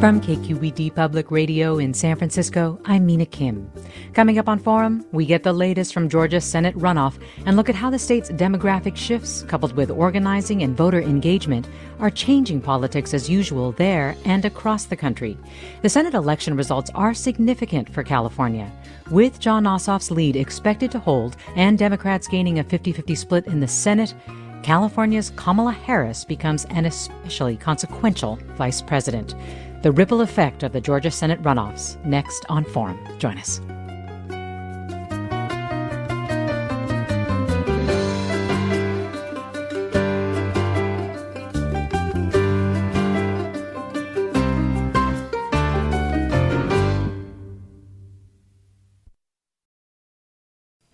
[0.00, 3.70] From KQED Public Radio in San Francisco, I'm Mina Kim.
[4.14, 7.74] Coming up on Forum, we get the latest from Georgia's Senate runoff and look at
[7.74, 11.68] how the state's demographic shifts, coupled with organizing and voter engagement,
[11.98, 15.36] are changing politics as usual there and across the country.
[15.82, 18.72] The Senate election results are significant for California.
[19.10, 23.60] With Jon Ossoff's lead expected to hold and Democrats gaining a 50 50 split in
[23.60, 24.14] the Senate,
[24.62, 29.34] California's Kamala Harris becomes an especially consequential vice president.
[29.82, 32.98] The ripple effect of the Georgia Senate runoffs next on Forum.
[33.18, 33.62] Join us.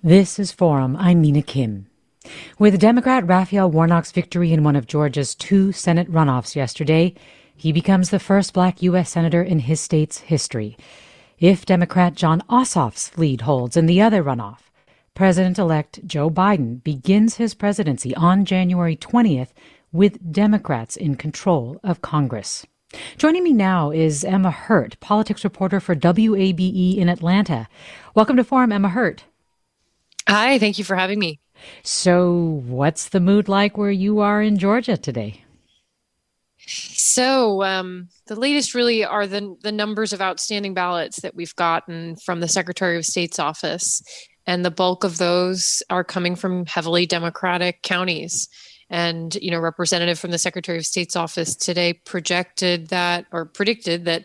[0.04, 0.94] This is Forum.
[0.96, 1.88] I'm Mina Kim.
[2.60, 7.14] With Democrat Raphael Warnock's victory in one of Georgia's two Senate runoffs yesterday,
[7.56, 9.10] he becomes the first black U.S.
[9.10, 10.76] Senator in his state's history.
[11.38, 14.60] If Democrat Jon Ossoff's lead holds in the other runoff,
[15.14, 19.48] President elect Joe Biden begins his presidency on January 20th
[19.90, 22.66] with Democrats in control of Congress.
[23.16, 27.66] Joining me now is Emma Hurt, politics reporter for WABE in Atlanta.
[28.14, 29.24] Welcome to Forum, Emma Hurt.
[30.28, 31.40] Hi, thank you for having me.
[31.82, 35.45] So, what's the mood like where you are in Georgia today?
[36.66, 42.16] So um, the latest really are the the numbers of outstanding ballots that we've gotten
[42.16, 44.02] from the Secretary of State's office,
[44.46, 48.48] and the bulk of those are coming from heavily Democratic counties.
[48.90, 54.04] And you know, representative from the Secretary of State's office today projected that or predicted
[54.06, 54.24] that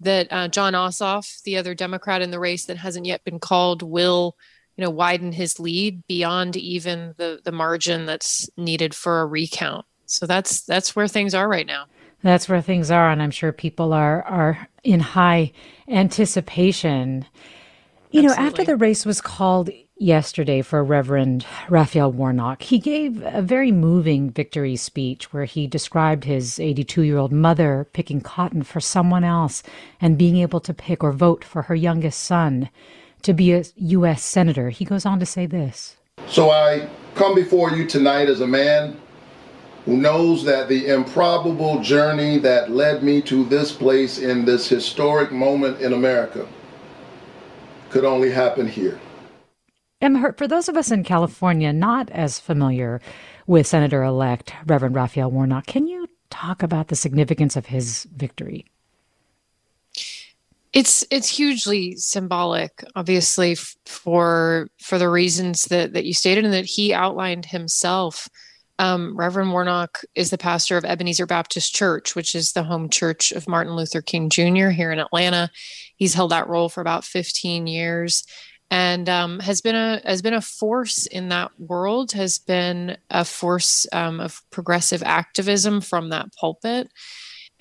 [0.00, 3.82] that uh, Jon Ossoff, the other Democrat in the race that hasn't yet been called,
[3.82, 4.36] will
[4.76, 9.84] you know widen his lead beyond even the the margin that's needed for a recount.
[10.12, 11.86] So that's that's where things are right now.
[12.22, 15.52] That's where things are, and I'm sure people are are in high
[15.88, 17.26] anticipation.
[18.10, 18.42] You Absolutely.
[18.42, 23.72] know, after the race was called yesterday for Reverend Raphael Warnock, he gave a very
[23.72, 29.24] moving victory speech where he described his 82 year old mother picking cotton for someone
[29.24, 29.62] else
[30.00, 32.68] and being able to pick or vote for her youngest son
[33.22, 34.22] to be a U.S.
[34.22, 34.70] Senator.
[34.70, 35.96] He goes on to say this
[36.26, 39.00] So I come before you tonight as a man
[39.84, 45.32] who knows that the improbable journey that led me to this place in this historic
[45.32, 46.46] moment in America
[47.90, 48.98] could only happen here.
[50.00, 53.00] Emma for those of us in California not as familiar
[53.46, 58.66] with Senator elect Reverend Raphael Warnock, can you talk about the significance of his victory?
[60.72, 66.64] It's it's hugely symbolic, obviously, for for the reasons that that you stated and that
[66.64, 68.28] he outlined himself.
[68.82, 73.30] Um, Reverend Warnock is the pastor of Ebenezer Baptist Church, which is the home church
[73.30, 74.70] of Martin Luther King Jr.
[74.70, 75.52] here in Atlanta.
[75.94, 78.24] He's held that role for about 15 years
[78.72, 82.10] and um, has been a has been a force in that world.
[82.10, 86.90] Has been a force um, of progressive activism from that pulpit.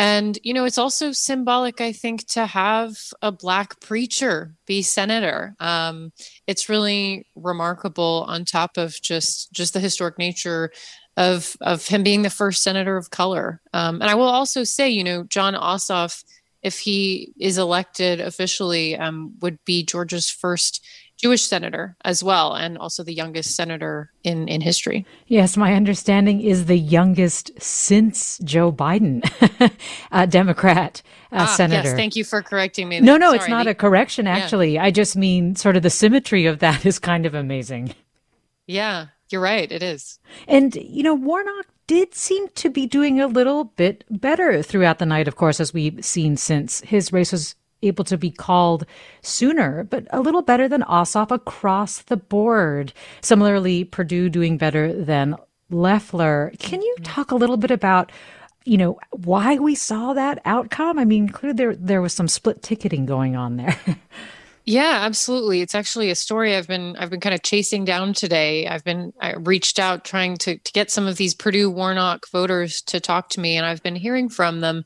[0.01, 5.53] And, you know, it's also symbolic, I think, to have a Black preacher be senator.
[5.59, 6.11] Um,
[6.47, 10.71] it's really remarkable on top of just just the historic nature
[11.17, 13.61] of of him being the first senator of color.
[13.73, 16.23] Um, and I will also say, you know, Jon Ossoff,
[16.61, 20.85] if he is elected officially, um, would be Georgia's first
[21.21, 25.05] Jewish senator as well, and also the youngest senator in in history.
[25.27, 29.21] Yes, my understanding is the youngest since Joe Biden,
[30.11, 31.89] a Democrat uh, ah, senator.
[31.89, 33.01] Yes, thank you for correcting me.
[33.01, 34.25] No, no, Sorry, it's not a correction.
[34.25, 34.83] Actually, yeah.
[34.83, 37.93] I just mean sort of the symmetry of that is kind of amazing.
[38.65, 39.71] Yeah, you're right.
[39.71, 40.19] It is.
[40.47, 45.05] And, you know, Warnock did seem to be doing a little bit better throughout the
[45.05, 48.85] night, of course, as we've seen since his race was able to be called
[49.21, 52.93] sooner, but a little better than Ossoff across the board.
[53.21, 55.35] Similarly, Perdue doing better than
[55.69, 56.51] Loeffler.
[56.59, 57.11] Can you mm-hmm.
[57.11, 58.11] talk a little bit about
[58.63, 60.99] you know why we saw that outcome?
[60.99, 63.79] I mean, clearly there there was some split ticketing going on there.
[64.65, 65.61] Yeah, absolutely.
[65.61, 68.67] It's actually a story I've been I've been kind of chasing down today.
[68.67, 72.81] I've been I reached out trying to to get some of these Perdue Warnock voters
[72.83, 74.83] to talk to me, and I've been hearing from them.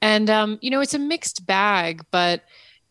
[0.00, 2.42] And um, you know, it's a mixed bag, but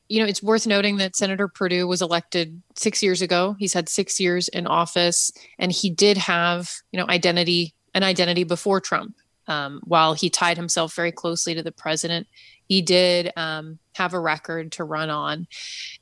[0.09, 3.55] you know, it's worth noting that Senator Perdue was elected six years ago.
[3.59, 8.43] He's had six years in office, and he did have you know identity an identity
[8.43, 9.15] before Trump.
[9.47, 12.27] Um, while he tied himself very closely to the president,
[12.67, 15.47] he did um, have a record to run on.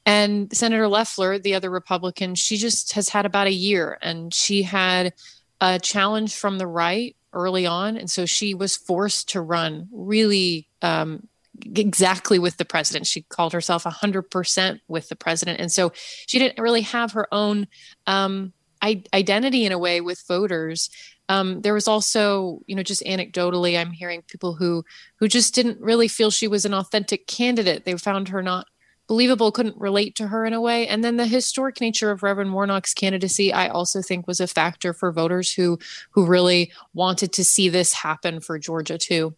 [0.06, 4.64] And Senator Loeffler, the other Republican, she just has had about a year and she
[4.64, 5.14] had
[5.62, 7.98] a challenge from the right early on.
[7.98, 11.28] And so she was forced to run really um,
[11.76, 13.08] exactly with the president.
[13.08, 15.60] She called herself 100% with the president.
[15.60, 17.68] And so she didn't really have her own
[18.08, 18.54] um,
[18.84, 20.90] identity in a way with voters
[21.30, 24.84] um, there was also you know just anecdotally i'm hearing people who
[25.18, 27.86] who just didn't really feel she was an authentic candidate.
[27.86, 28.68] They found her not
[29.08, 30.88] believable couldn't relate to her in a way.
[30.88, 34.94] And then the historic nature of reverend warnock's candidacy i also think was a factor
[34.94, 35.78] for voters who
[36.12, 39.36] who really wanted to see this happen for georgia too.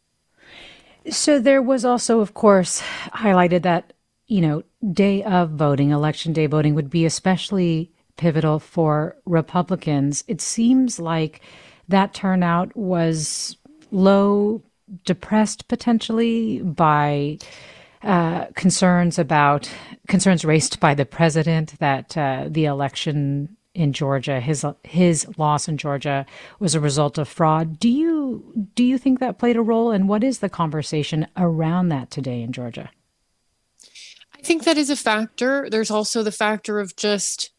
[1.10, 2.81] So there was also of course
[3.13, 3.94] highlighted that
[4.28, 10.24] you know day of voting election day voting would be especially pivotal for republicans.
[10.28, 11.42] It seems like
[11.88, 13.57] that turnout was
[13.92, 14.62] low,
[15.06, 17.38] depressed potentially by
[18.04, 19.69] uh, concerns about
[20.07, 25.78] concerns raised by the president that uh, the election in Georgia, his his loss in
[25.78, 26.25] Georgia,
[26.60, 27.80] was a result of fraud.
[27.80, 31.89] Do you do you think that played a role, and what is the conversation around
[31.89, 32.89] that today in Georgia?
[34.36, 35.69] I think that is a factor.
[35.69, 37.51] There's also the factor of just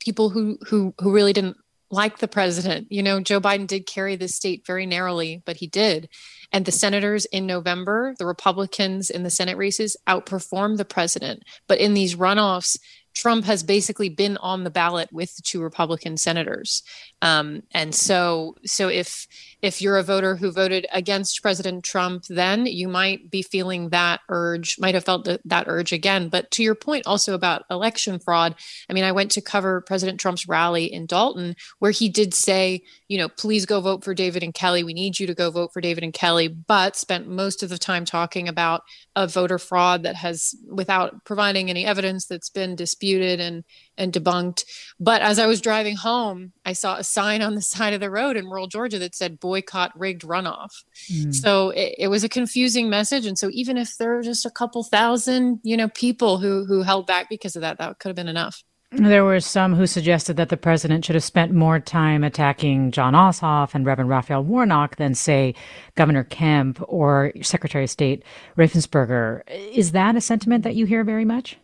[0.00, 1.58] people who who who really didn't
[1.90, 2.88] like the president.
[2.90, 6.08] You know, Joe Biden did carry the state very narrowly, but he did.
[6.52, 11.42] And the senators in November, the Republicans in the Senate races outperformed the president.
[11.68, 12.78] But in these runoffs,
[13.16, 16.82] Trump has basically been on the ballot with the two Republican senators.
[17.22, 19.26] Um, and so, so if
[19.62, 24.20] if you're a voter who voted against President Trump, then you might be feeling that
[24.28, 26.28] urge, might have felt that urge again.
[26.28, 28.54] But to your point also about election fraud,
[28.88, 32.82] I mean, I went to cover President Trump's rally in Dalton, where he did say,
[33.08, 34.82] you know, please go vote for David and Kelly.
[34.82, 37.78] We need you to go vote for David and Kelly, but spent most of the
[37.78, 38.82] time talking about
[39.14, 43.64] a voter fraud that has, without providing any evidence that's been disputed and
[43.98, 44.64] and debunked.
[45.00, 48.10] But as I was driving home, I saw a sign on the side of the
[48.10, 50.84] road in rural Georgia that said boycott rigged runoff.
[51.10, 51.34] Mm.
[51.34, 53.26] So it, it, was a confusing message.
[53.26, 56.82] And so even if there were just a couple thousand, you know, people who who
[56.82, 58.62] held back because of that, that could have been enough.
[58.98, 63.12] There were some who suggested that the president should have spent more time attacking Jon
[63.12, 65.54] Ossoff and Reverend Raphael Warnock than, say,
[65.96, 68.22] Governor Kemp or Secretary of State
[68.56, 69.42] Raffensperger.
[69.48, 71.58] Is that a sentiment that you hear very much?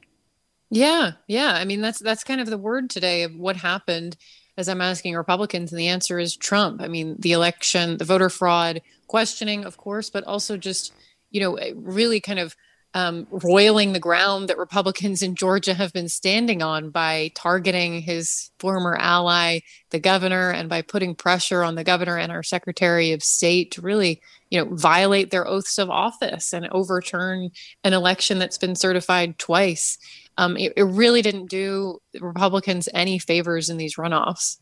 [0.71, 1.55] Yeah, yeah.
[1.55, 4.17] I mean, that's that's kind of the word today of what happened.
[4.59, 6.83] As I'm asking Republicans, and the answer is Trump.
[6.83, 10.93] I mean, the election, the voter fraud questioning, of course, but also just
[11.31, 12.55] you know really kind of
[12.95, 18.51] um, roiling the ground that Republicans in Georgia have been standing on by targeting his
[18.59, 19.61] former ally,
[19.91, 23.81] the governor, and by putting pressure on the governor and our Secretary of State to
[23.81, 27.51] really, you know, violate their oaths of office and overturn
[27.85, 29.99] an election that's been certified twice
[30.39, 34.59] um, it, it really didn't do Republicans any favors in these runoffs.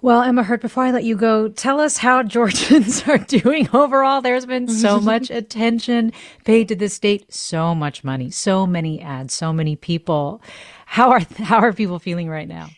[0.00, 4.20] Well, Emma Hurt, before I let you go, tell us how Georgians are doing overall.
[4.20, 6.12] There's been so much attention
[6.44, 10.40] paid to the state, so much money, so many ads, so many people.
[10.86, 12.70] How are how are people feeling right now?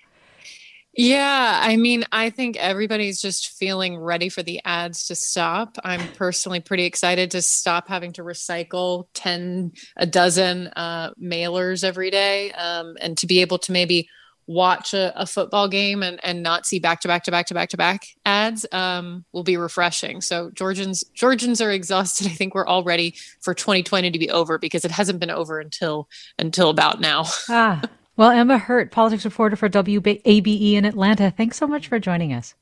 [0.96, 5.76] Yeah, I mean, I think everybody's just feeling ready for the ads to stop.
[5.84, 12.10] I'm personally pretty excited to stop having to recycle 10, a dozen uh, mailers every
[12.10, 14.08] day um, and to be able to maybe
[14.50, 17.54] watch a, a, football game and, and not see back to back to back to
[17.54, 20.20] back to back ads um, will be refreshing.
[20.20, 22.26] So Georgians Georgians are exhausted.
[22.26, 25.60] I think we're all ready for 2020 to be over because it hasn't been over
[25.60, 27.26] until until about now.
[27.48, 27.80] ah,
[28.16, 32.54] well, Emma Hurt, politics reporter for WABE in Atlanta, thanks so much for joining us.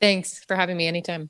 [0.00, 1.28] Thanks for having me anytime.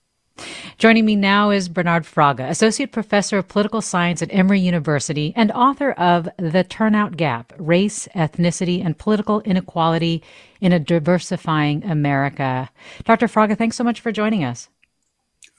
[0.79, 5.53] Joining me now is Bernard Fraga, Associate Professor of Political Science at Emory University and
[5.53, 10.23] author of The Turnout Gap Race, Ethnicity, and Political Inequality
[10.61, 12.71] in a Diversifying America.
[13.05, 13.27] Dr.
[13.27, 14.69] Fraga, thanks so much for joining us.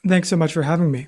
[0.07, 1.07] Thanks so much for having me.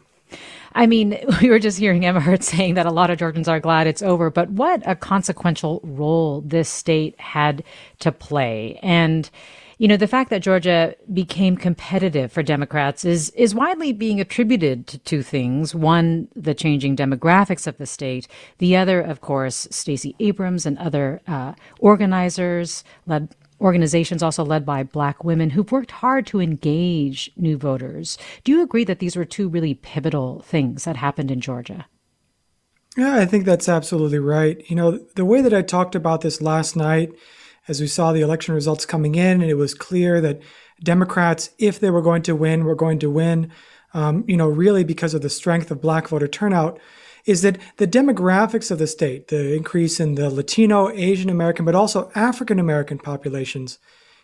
[0.74, 3.60] I mean, we were just hearing Emma Hurt saying that a lot of Georgians are
[3.60, 7.64] glad it's over, but what a consequential role this state had
[8.00, 8.80] to play.
[8.84, 9.30] And
[9.78, 14.88] You know, the fact that Georgia became competitive for Democrats is, is widely being attributed
[14.88, 15.76] to two things.
[15.76, 18.28] One, the changing demographics of the state.
[18.60, 24.84] The other, of course, Stacey Abrams and other uh, organizers led organizations also led by
[24.84, 28.18] black women who've worked hard to engage new voters.
[28.44, 31.86] Do you agree that these were two really pivotal things that happened in Georgia?
[32.98, 34.64] Yeah, I think that's absolutely right.
[34.70, 37.12] You know, the way that I talked about this last night,
[37.68, 40.42] as we saw the election results coming in, and it was clear that
[40.84, 43.52] Democrats, if they were going to win, were going to win,
[43.94, 46.80] um, you know, really because of the strength of black voter turnout,
[47.26, 51.76] is that the demographics of the state, the increase in the Latino, Asian American, but
[51.76, 53.80] also African American populations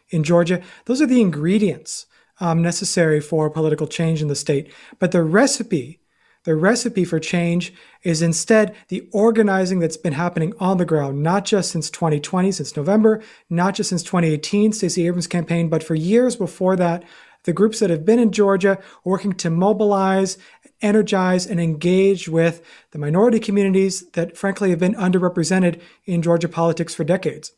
[0.10, 2.05] in Georgia, those are the ingredients
[2.39, 4.71] um, necessary for political change in the state.
[5.00, 6.00] But the recipe
[6.43, 11.45] the recipe for change is instead the organizing that's been happening on the ground, not
[11.45, 16.36] just since 2020, since November, not just since 2018, Stacey Abrams' campaign, but for years
[16.36, 17.03] before that,
[17.43, 20.38] the groups that have been in Georgia working to mobilize,
[20.81, 26.93] energize, and engage with the minority communities that frankly have been underrepresented in Georgia politics
[26.93, 27.51] for decades.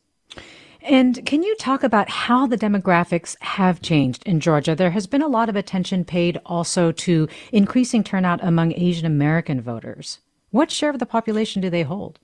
[0.86, 4.74] And can you talk about how the demographics have changed in Georgia?
[4.74, 9.62] There has been a lot of attention paid also to increasing turnout among Asian American
[9.62, 10.18] voters.
[10.50, 12.18] What share of the population do they hold?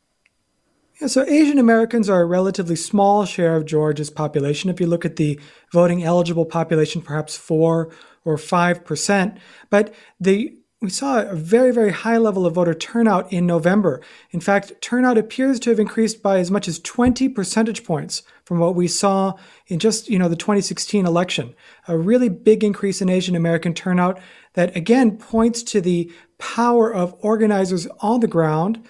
[1.01, 4.69] Yeah, so Asian Americans are a relatively small share of Georgia's population.
[4.69, 5.41] If you look at the
[5.73, 7.91] voting eligible population, perhaps four
[8.27, 9.39] or five percent.
[9.71, 14.01] But the we saw a very, very high level of voter turnout in November.
[14.31, 18.59] In fact, turnout appears to have increased by as much as 20 percentage points from
[18.59, 19.35] what we saw
[19.67, 21.55] in just, you know, the 2016 election.
[21.87, 24.19] A really big increase in Asian American turnout
[24.55, 28.83] that again points to the power of organizers on the ground.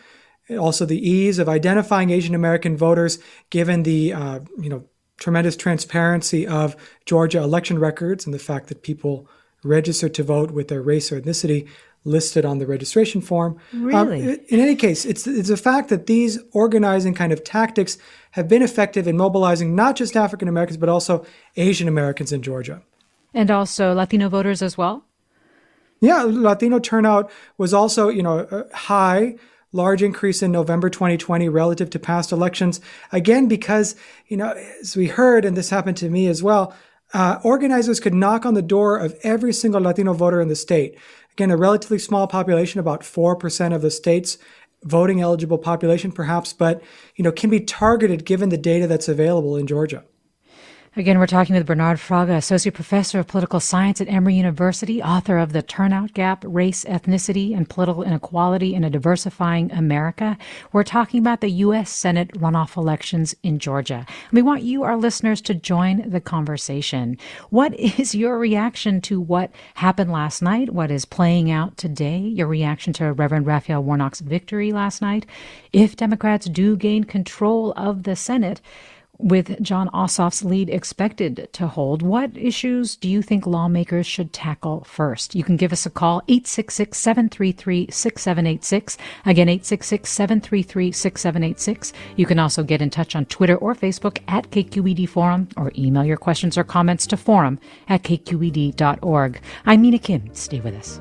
[0.49, 3.19] Also, the ease of identifying Asian American voters,
[3.51, 4.85] given the uh, you know
[5.19, 9.29] tremendous transparency of Georgia election records and the fact that people
[9.63, 11.69] registered to vote with their race or ethnicity
[12.05, 13.59] listed on the registration form.
[13.73, 14.23] Um, really?
[14.23, 17.99] Um, in any case, it's it's a fact that these organizing kind of tactics
[18.33, 21.25] have been effective in mobilizing not just African Americans but also
[21.57, 22.83] Asian Americans in Georgia.
[23.35, 25.05] And also Latino voters as well.
[26.01, 29.37] Yeah, Latino turnout was also you know high.
[29.73, 32.81] Large increase in November 2020 relative to past elections.
[33.13, 33.95] Again, because,
[34.27, 36.75] you know, as we heard, and this happened to me as well,
[37.13, 40.97] uh, organizers could knock on the door of every single Latino voter in the state.
[41.33, 44.39] Again, a relatively small population, about 4% of the state's
[44.85, 46.83] voting eligible population, perhaps, but
[47.17, 50.05] you know, can be targeted given the data that's available in Georgia.
[50.97, 55.39] Again, we're talking with Bernard Fraga, Associate Professor of Political Science at Emory University, author
[55.39, 60.37] of The Turnout Gap Race, Ethnicity, and Political Inequality in a Diversifying America.
[60.73, 61.91] We're talking about the U.S.
[61.91, 64.05] Senate runoff elections in Georgia.
[64.33, 67.19] We want you, our listeners, to join the conversation.
[67.51, 70.71] What is your reaction to what happened last night?
[70.71, 72.19] What is playing out today?
[72.19, 75.25] Your reaction to Reverend Raphael Warnock's victory last night?
[75.73, 78.61] If Democrats do gain control of the Senate,
[79.23, 84.85] with Jon Ossoff's lead expected to hold, what issues do you think lawmakers should tackle
[84.85, 85.35] first?
[85.35, 88.99] You can give us a call, 866 733 6786.
[89.27, 91.93] Again, 866 733 6786.
[92.17, 96.05] You can also get in touch on Twitter or Facebook at KQED Forum or email
[96.05, 97.59] your questions or comments to forum
[97.89, 99.41] at kqed.org.
[99.67, 100.35] I'm Mina Kim.
[100.35, 101.01] Stay with us.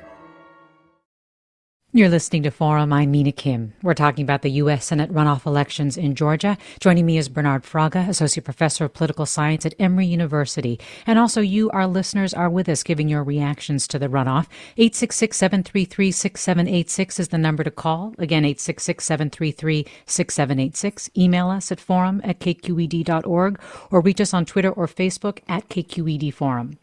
[1.93, 2.93] You're listening to Forum.
[2.93, 3.73] I'm Mina Kim.
[3.83, 4.85] We're talking about the U.S.
[4.85, 6.57] Senate runoff elections in Georgia.
[6.79, 10.79] Joining me is Bernard Fraga, Associate Professor of Political Science at Emory University.
[11.05, 14.47] And also, you, our listeners, are with us giving your reactions to the runoff.
[14.77, 18.15] 866 733 6786 is the number to call.
[18.17, 21.09] Again, 866 733 6786.
[21.17, 26.33] Email us at forum at kqed.org or reach us on Twitter or Facebook at KQED
[26.33, 26.77] Forum.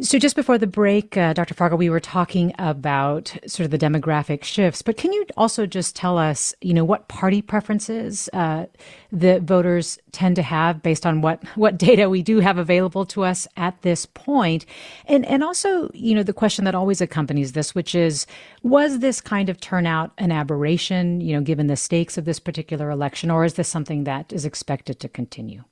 [0.00, 1.54] So just before the break, uh, Dr.
[1.54, 5.96] Fraga, we were talking about sort of the demographic shifts, but can you also just
[5.96, 8.66] tell us, you know, what party preferences uh,
[9.10, 13.24] the voters tend to have based on what what data we do have available to
[13.24, 14.64] us at this point,
[15.06, 18.24] and and also, you know, the question that always accompanies this, which is,
[18.62, 22.88] was this kind of turnout an aberration, you know, given the stakes of this particular
[22.88, 25.64] election, or is this something that is expected to continue?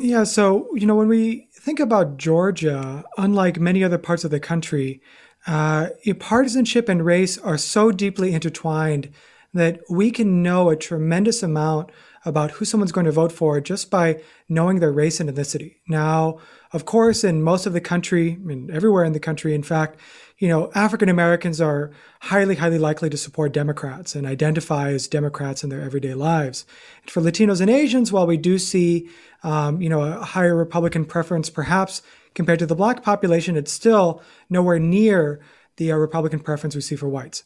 [0.00, 4.40] Yeah, so, you know, when we think about Georgia, unlike many other parts of the
[4.40, 5.00] country,
[5.46, 9.08] uh, partisanship and race are so deeply intertwined
[9.54, 11.90] that we can know a tremendous amount
[12.24, 15.76] about who someone's going to vote for just by knowing their race and ethnicity.
[15.88, 16.38] Now,
[16.72, 19.98] of course, in most of the country, I mean, everywhere in the country, in fact,
[20.38, 25.62] you know, African Americans are highly, highly likely to support Democrats and identify as Democrats
[25.62, 26.64] in their everyday lives.
[27.02, 29.08] And for Latinos and Asians, while we do see,
[29.42, 32.00] um, you know, a higher Republican preference, perhaps
[32.34, 35.40] compared to the black population, it's still nowhere near
[35.76, 37.44] the uh, Republican preference we see for whites.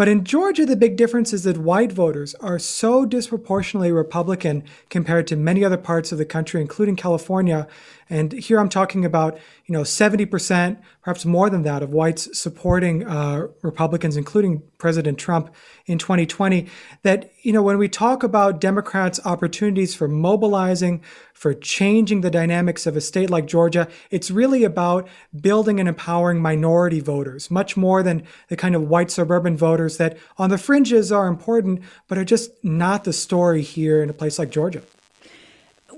[0.00, 5.26] But in Georgia, the big difference is that white voters are so disproportionately Republican compared
[5.26, 7.68] to many other parts of the country, including California.
[8.08, 13.06] And here I'm talking about, you know, 70%, perhaps more than that, of whites supporting
[13.06, 15.54] uh, Republicans, including President Trump
[15.86, 16.66] in 2020.
[17.02, 21.02] That, you know, when we talk about Democrats' opportunities for mobilizing,
[21.40, 23.88] for changing the dynamics of a state like Georgia.
[24.10, 25.08] It's really about
[25.40, 30.18] building and empowering minority voters, much more than the kind of white suburban voters that
[30.36, 34.38] on the fringes are important, but are just not the story here in a place
[34.38, 34.82] like Georgia.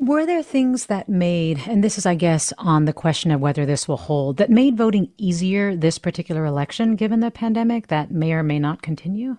[0.00, 3.66] Were there things that made, and this is, I guess, on the question of whether
[3.66, 8.32] this will hold, that made voting easier this particular election given the pandemic that may
[8.32, 9.36] or may not continue?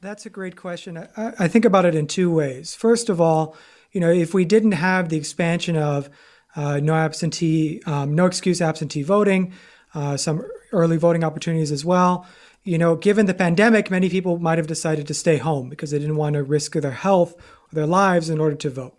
[0.00, 0.96] That's a great question.
[1.16, 2.74] I, I think about it in two ways.
[2.74, 3.56] First of all,
[3.92, 6.10] you know, if we didn't have the expansion of
[6.54, 9.52] uh, no absentee, um, no excuse absentee voting,
[9.94, 12.26] uh, some early voting opportunities as well.
[12.62, 15.98] You know, given the pandemic, many people might have decided to stay home because they
[15.98, 18.97] didn't want to risk their health or their lives in order to vote.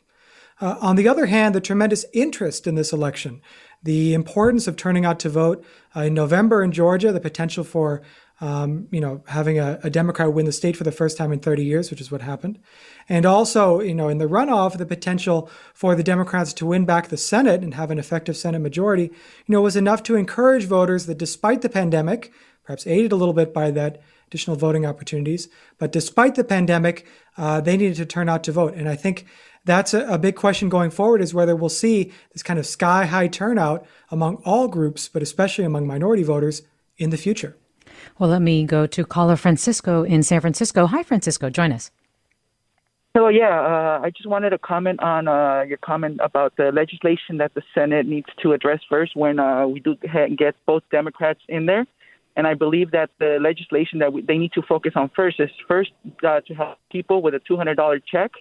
[0.62, 3.42] Uh, on the other hand, the tremendous interest in this election,
[3.82, 5.64] the importance of turning out to vote
[5.96, 8.02] uh, in November in Georgia, the potential for
[8.42, 11.40] um, you know, having a, a, Democrat win the state for the first time in
[11.40, 12.58] 30 years, which is what happened.
[13.10, 17.10] And also, you know, in the runoff, the potential for the Democrats to win back
[17.10, 19.12] the Senate and have an effective Senate majority, you
[19.50, 22.32] know, was enough to encourage voters that despite the pandemic,
[22.64, 27.60] perhaps aided a little bit by that additional voting opportunities, but despite the pandemic, uh,
[27.60, 28.76] they needed to turn out to vote.
[28.76, 29.26] And I think
[29.70, 33.06] that's a, a big question going forward is whether we'll see this kind of sky
[33.06, 36.64] high turnout among all groups, but especially among minority voters
[36.98, 37.56] in the future.
[38.18, 40.86] Well, let me go to caller Francisco in San Francisco.
[40.88, 41.50] Hi, Francisco.
[41.50, 41.92] Join us.
[43.16, 43.28] Hello.
[43.28, 47.54] Yeah, uh, I just wanted to comment on uh, your comment about the legislation that
[47.56, 49.96] the Senate needs to address first when uh, we do
[50.38, 51.86] get both Democrats in there.
[52.36, 55.50] And I believe that the legislation that we, they need to focus on first is
[55.68, 55.92] first
[56.26, 58.32] uh, to help people with a $200 check.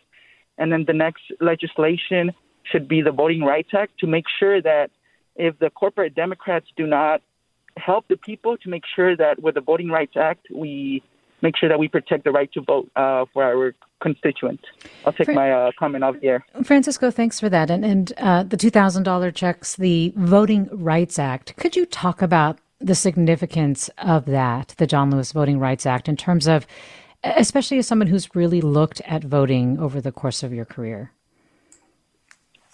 [0.59, 2.33] And then the next legislation
[2.65, 4.91] should be the Voting Rights Act to make sure that
[5.37, 7.23] if the corporate Democrats do not
[7.77, 11.03] help the people to make sure that with the Voting Rights Act, we
[11.41, 14.65] make sure that we protect the right to vote uh, for our constituents.
[15.05, 16.45] I'll take my uh, comment off here.
[16.65, 17.71] Francisco, thanks for that.
[17.71, 21.57] And, and uh, the $2,000 checks, the Voting Rights Act.
[21.57, 26.17] Could you talk about the significance of that, the John Lewis Voting Rights Act, in
[26.17, 26.67] terms of,
[27.37, 31.13] especially as someone who's really looked at voting over the course of your career?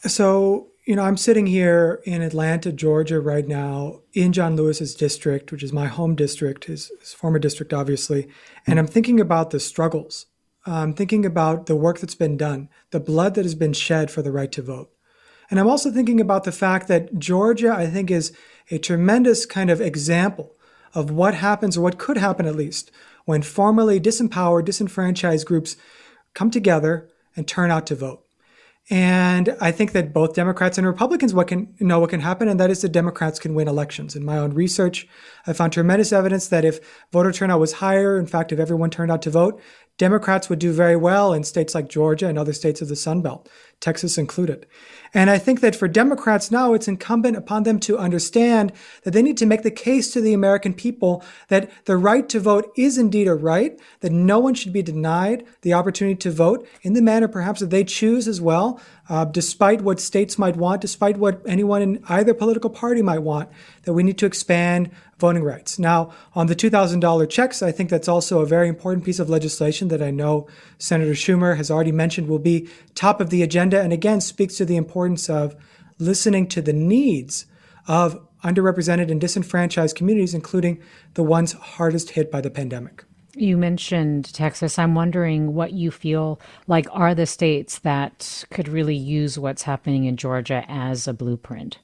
[0.07, 5.51] So, you know, I'm sitting here in Atlanta, Georgia right now in John Lewis's district,
[5.51, 8.29] which is my home district, his, his former district, obviously.
[8.67, 10.27] And I'm thinking about the struggles.
[10.67, 14.23] I'm thinking about the work that's been done, the blood that has been shed for
[14.23, 14.91] the right to vote.
[15.51, 18.33] And I'm also thinking about the fact that Georgia, I think, is
[18.71, 20.55] a tremendous kind of example
[20.95, 22.91] of what happens, or what could happen at least,
[23.25, 25.77] when formerly disempowered, disenfranchised groups
[26.35, 28.25] come together and turn out to vote.
[28.91, 32.61] And I think that both Democrats and Republicans what can know what can happen, and
[32.61, 34.15] that is that Democrats can win elections.
[34.15, 35.09] In my own research,
[35.47, 36.81] I found tremendous evidence that if
[37.11, 39.59] voter turnout was higher, in fact, if everyone turned out to vote,
[39.97, 43.23] Democrats would do very well in states like Georgia and other states of the Sun
[43.23, 44.67] Belt, Texas included.
[45.13, 48.73] And I think that for Democrats now, it's incumbent upon them to understand
[49.05, 52.41] that they need to make the case to the American people that the right to
[52.41, 56.67] vote is indeed a right, that no one should be denied the opportunity to vote
[56.83, 60.81] in the manner perhaps that they choose as well, uh, despite what states might want,
[60.81, 63.49] despite what anyone in either political party might want,
[63.83, 65.79] that we need to expand voting rights.
[65.79, 69.89] Now, on the $2,000 checks, I think that's also a very important piece of legislation
[69.89, 73.93] that I know Senator Schumer has already mentioned will be top of the agenda and
[73.93, 75.55] again speaks to the importance of
[75.99, 77.47] listening to the needs
[77.87, 80.81] of underrepresented and disenfranchised communities, including
[81.15, 83.05] the ones hardest hit by the pandemic.
[83.37, 84.79] You mentioned Texas.
[84.79, 90.05] I'm wondering what you feel like are the states that could really use what's happening
[90.05, 91.79] in Georgia as a blueprint.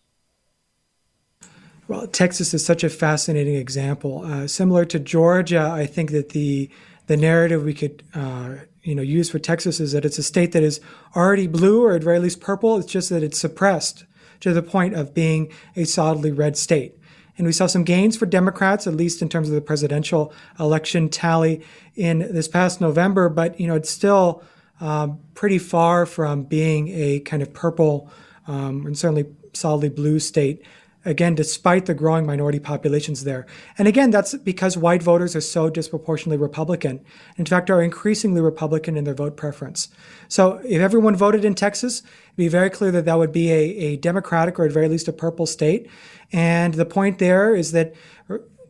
[1.88, 4.22] Well, Texas is such a fascinating example.
[4.24, 6.70] Uh, similar to Georgia, I think that the
[7.08, 10.52] the narrative we could uh, you know use for Texas is that it's a state
[10.52, 10.80] that is
[11.16, 12.76] already blue or at very least purple.
[12.76, 14.04] It's just that it's suppressed
[14.38, 16.96] to the point of being a solidly red state.
[17.40, 21.08] And we saw some gains for Democrats, at least in terms of the presidential election
[21.08, 21.62] tally
[21.96, 23.30] in this past November.
[23.30, 24.42] But you know, it's still
[24.78, 28.10] um, pretty far from being a kind of purple
[28.46, 29.24] um, and certainly
[29.54, 30.62] solidly blue state
[31.04, 33.46] again, despite the growing minority populations there.
[33.78, 37.00] And again, that's because white voters are so disproportionately Republican.
[37.36, 39.88] In fact, are increasingly Republican in their vote preference.
[40.28, 43.62] So if everyone voted in Texas, it'd be very clear that that would be a,
[43.62, 45.88] a Democratic or at very least a purple state.
[46.32, 47.94] And the point there is that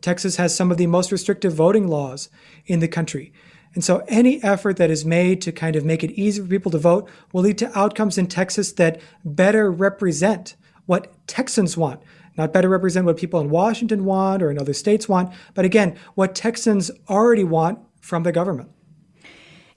[0.01, 2.29] Texas has some of the most restrictive voting laws
[2.65, 3.33] in the country.
[3.73, 6.71] And so any effort that is made to kind of make it easy for people
[6.71, 10.55] to vote will lead to outcomes in Texas that better represent
[10.87, 12.01] what Texans want,
[12.41, 15.95] not better represent what people in Washington want or in other states want, but again,
[16.15, 18.69] what Texans already want from the government.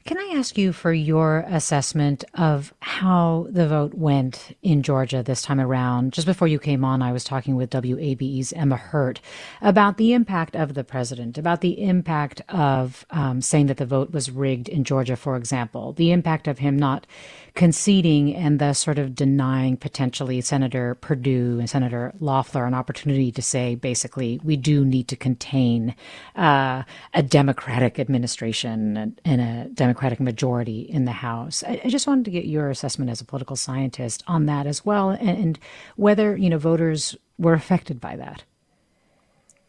[0.06, 5.40] Can I ask you for your assessment of how the vote went in Georgia this
[5.40, 6.12] time around?
[6.12, 9.22] Just before you came on, I was talking with WABE's Emma Hurt
[9.62, 14.10] about the impact of the president, about the impact of um, saying that the vote
[14.12, 17.06] was rigged in Georgia, for example, the impact of him not
[17.54, 23.42] conceding and thus sort of denying potentially Senator Perdue and Senator Loeffler an opportunity to
[23.42, 25.94] say, basically, we do need to contain
[26.34, 31.62] uh, a Democratic administration and, a Democratic majority in the House.
[31.66, 34.84] I, I, just wanted to get your assessment as a political scientist on that as
[34.84, 35.58] well, and, and
[35.96, 38.42] whether you know voters were affected by that.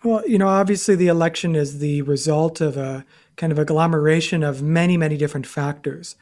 [0.04, 3.06] Well, you know, obviously the election is the result of a
[3.38, 6.16] kind of agglomeration of many, many different factors.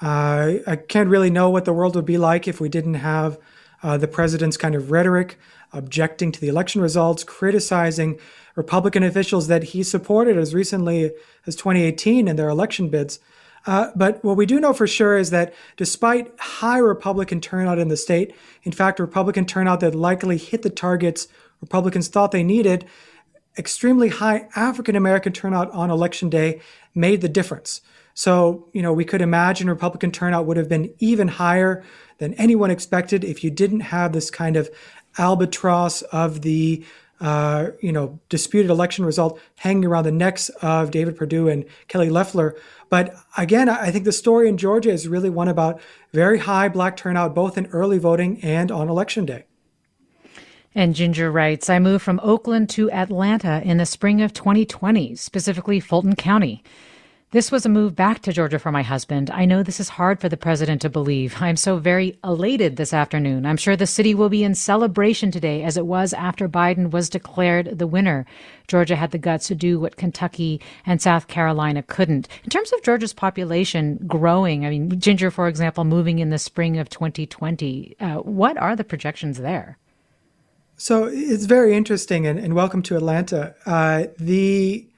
[0.00, 3.38] Uh, I can't really know what the world would be like if we didn't have
[3.82, 5.38] uh, the president's kind of rhetoric
[5.72, 8.18] objecting to the election results, criticizing
[8.54, 11.12] Republican officials that he supported as recently
[11.46, 13.18] as 2018 in their election bids.
[13.66, 17.88] Uh, but what we do know for sure is that despite high Republican turnout in
[17.88, 21.26] the state, in fact, Republican turnout that likely hit the targets
[21.60, 22.84] Republicans thought they needed,
[23.58, 26.60] extremely high African American turnout on election day
[26.94, 27.80] made the difference.
[28.16, 31.84] So, you know, we could imagine Republican turnout would have been even higher
[32.16, 34.70] than anyone expected if you didn't have this kind of
[35.18, 36.82] albatross of the
[37.20, 42.08] uh, you know, disputed election result hanging around the necks of David Perdue and Kelly
[42.08, 42.56] Loeffler.
[42.88, 45.80] But again, I think the story in Georgia is really one about
[46.12, 49.44] very high black turnout, both in early voting and on election day.
[50.74, 55.80] And Ginger writes, I moved from Oakland to Atlanta in the spring of 2020, specifically
[55.80, 56.62] Fulton County.
[57.36, 59.30] This was a move back to Georgia for my husband.
[59.30, 61.36] I know this is hard for the president to believe.
[61.38, 63.44] I'm so very elated this afternoon.
[63.44, 67.10] I'm sure the city will be in celebration today as it was after Biden was
[67.10, 68.24] declared the winner.
[68.68, 72.26] Georgia had the guts to do what Kentucky and South Carolina couldn't.
[72.42, 76.78] In terms of Georgia's population growing, I mean, Ginger, for example, moving in the spring
[76.78, 79.76] of 2020, uh, what are the projections there?
[80.78, 83.54] So it's very interesting, and, and welcome to Atlanta.
[83.66, 84.88] Uh, the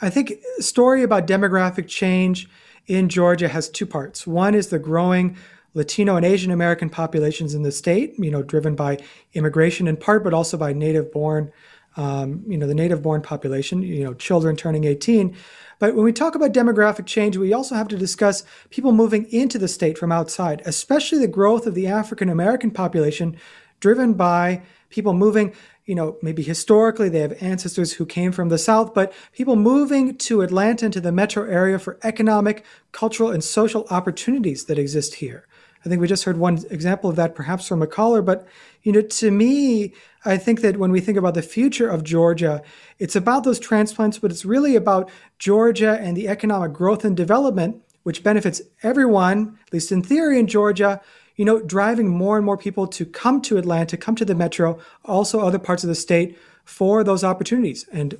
[0.00, 2.48] I think story about demographic change
[2.86, 4.26] in Georgia has two parts.
[4.26, 5.36] One is the growing
[5.74, 8.98] Latino and Asian American populations in the state, you know, driven by
[9.34, 11.52] immigration in part, but also by native born,
[11.96, 15.36] um, you know, the native born population, you know, children turning 18.
[15.78, 19.58] But when we talk about demographic change, we also have to discuss people moving into
[19.58, 23.36] the state from outside, especially the growth of the African American population
[23.80, 25.52] driven by people moving
[25.88, 30.18] you know, maybe historically they have ancestors who came from the South, but people moving
[30.18, 35.14] to Atlanta and to the metro area for economic, cultural, and social opportunities that exist
[35.14, 35.46] here.
[35.86, 38.20] I think we just heard one example of that, perhaps from a caller.
[38.20, 38.46] But
[38.82, 39.94] you know, to me,
[40.26, 42.62] I think that when we think about the future of Georgia,
[42.98, 47.82] it's about those transplants, but it's really about Georgia and the economic growth and development,
[48.02, 51.00] which benefits everyone, at least in theory, in Georgia.
[51.38, 54.78] You know, driving more and more people to come to Atlanta, come to the metro,
[55.04, 57.86] also other parts of the state for those opportunities.
[57.90, 58.18] And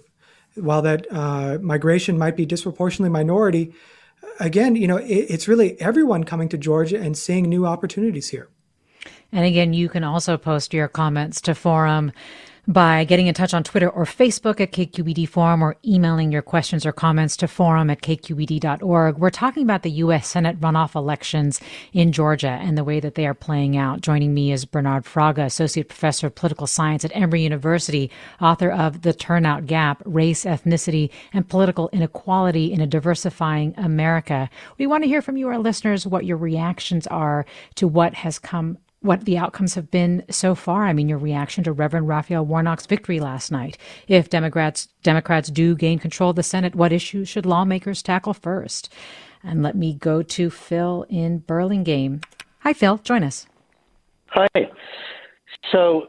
[0.54, 3.74] while that uh, migration might be disproportionately minority,
[4.40, 8.48] again, you know, it, it's really everyone coming to Georgia and seeing new opportunities here.
[9.32, 12.12] And again, you can also post your comments to Forum
[12.68, 16.84] by getting in touch on Twitter or Facebook at KQED Forum or emailing your questions
[16.84, 19.16] or comments to forum at kqed.org.
[19.16, 20.28] We're talking about the U.S.
[20.28, 21.62] Senate runoff elections
[21.94, 24.02] in Georgia and the way that they are playing out.
[24.02, 29.00] Joining me is Bernard Fraga, Associate Professor of Political Science at Emory University, author of
[29.00, 34.50] The Turnout Gap, Race, Ethnicity, and Political Inequality in a Diversifying America.
[34.76, 38.38] We want to hear from you, our listeners, what your reactions are to what has
[38.38, 40.86] come what the outcomes have been so far.
[40.86, 43.78] I mean, your reaction to Reverend Raphael Warnock's victory last night.
[44.08, 48.92] If Democrats Democrats do gain control of the Senate, what issues should lawmakers tackle first?
[49.42, 52.22] And let me go to Phil in Burlingame.
[52.60, 52.98] Hi, Phil.
[52.98, 53.46] Join us.
[54.30, 54.48] Hi.
[55.72, 56.08] So,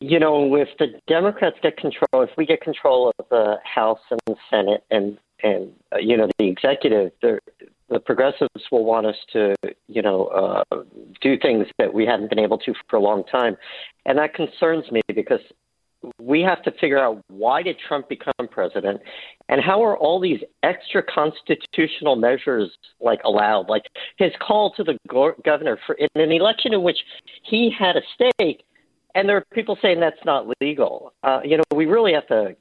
[0.00, 4.20] you know, if the Democrats get control, if we get control of the House and
[4.26, 7.10] the Senate and and uh, you know the executive,
[7.92, 9.54] the progressives will want us to,
[9.86, 10.82] you know, uh,
[11.20, 13.56] do things that we haven't been able to for a long time,
[14.06, 15.40] and that concerns me because
[16.20, 19.00] we have to figure out why did Trump become president,
[19.48, 23.84] and how are all these extra constitutional measures like allowed, like
[24.16, 26.98] his call to the go- governor for in an election in which
[27.44, 28.64] he had a stake,
[29.14, 31.12] and there are people saying that's not legal.
[31.22, 32.56] Uh, you know, we really have to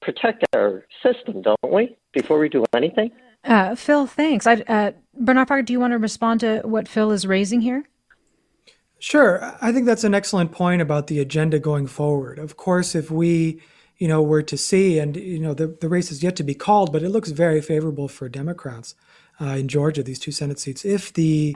[0.00, 3.10] protect our system, don't we, before we do anything?
[3.44, 4.46] Uh, Phil, thanks.
[4.46, 7.84] I, uh, Bernard Parker, do you want to respond to what Phil is raising here?
[8.98, 9.54] Sure.
[9.60, 12.38] I think that's an excellent point about the agenda going forward.
[12.38, 13.60] Of course, if we,
[13.98, 16.54] you know, were to see, and you know, the, the race is yet to be
[16.54, 18.94] called, but it looks very favorable for Democrats
[19.40, 20.84] uh, in Georgia, these two Senate seats.
[20.84, 21.54] If the,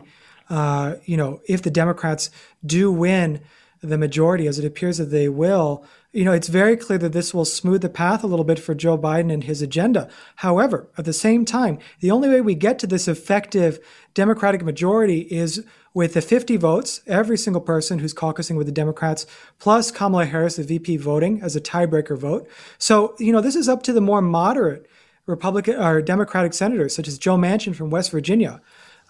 [0.51, 2.31] uh, you know, if the Democrats
[2.67, 3.41] do win
[3.81, 7.33] the majority, as it appears that they will, you know, it's very clear that this
[7.33, 10.09] will smooth the path a little bit for Joe Biden and his agenda.
[10.37, 13.79] However, at the same time, the only way we get to this effective
[14.15, 15.65] Democratic majority is
[15.95, 19.27] with the 50 votes, every single person who's caucusing with the Democrats,
[19.59, 22.49] plus Kamala Harris, the VP, voting as a tiebreaker vote.
[22.79, 24.89] So, you know, this is up to the more moderate
[25.27, 28.61] Republican or Democratic senators, such as Joe Manchin from West Virginia.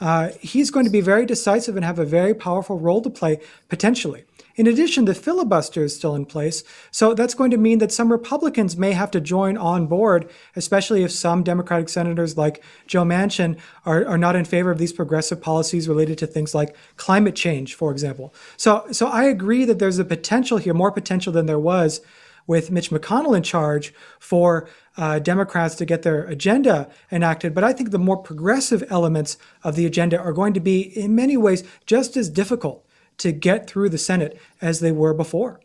[0.00, 3.40] Uh, he's going to be very decisive and have a very powerful role to play
[3.68, 4.24] potentially.
[4.59, 8.11] In addition, the filibuster is still in place, so that's going to mean that some
[8.11, 13.57] Republicans may have to join on board, especially if some Democratic senators like Joe Manchin
[13.87, 17.77] are, are not in favor of these progressive policies related to things like climate change,
[17.77, 18.35] for example.
[18.57, 22.01] So, so I agree that there's a potential here, more potential than there was
[22.49, 27.55] with Mitch McConnell in charge for uh, Democrats to get their agenda enacted.
[27.55, 31.14] But I think the more progressive elements of the agenda are going to be, in
[31.14, 32.85] many ways, just as difficult
[33.18, 35.61] to get through the Senate as they were before.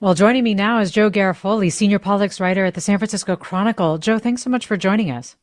[0.00, 3.98] Well, joining me now is Joe Garofoli, senior politics writer at the San Francisco Chronicle.
[3.98, 5.36] Joe, thanks so much for joining us.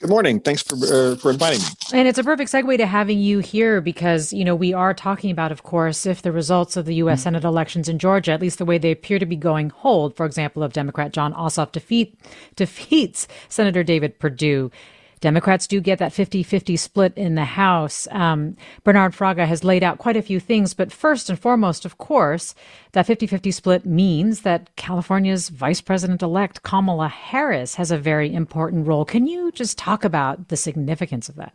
[0.00, 0.40] Good morning.
[0.40, 1.66] Thanks for uh, for inviting me.
[1.92, 5.30] And it's a perfect segue to having you here because you know we are talking
[5.30, 7.18] about, of course, if the results of the U.S.
[7.18, 7.24] Mm-hmm.
[7.24, 10.16] Senate elections in Georgia, at least the way they appear to be going, hold.
[10.16, 12.18] For example, if Democrat Jon Ossoff defeat
[12.56, 14.70] defeats Senator David Perdue,
[15.20, 18.08] Democrats do get that 50 50 split in the House.
[18.10, 21.98] Um, Bernard Fraga has laid out quite a few things, but first and foremost, of
[21.98, 22.54] course,
[22.92, 28.32] that 50 50 split means that California's Vice President elect Kamala Harris has a very
[28.32, 29.04] important role.
[29.04, 31.54] Can you just talk about the significance of that?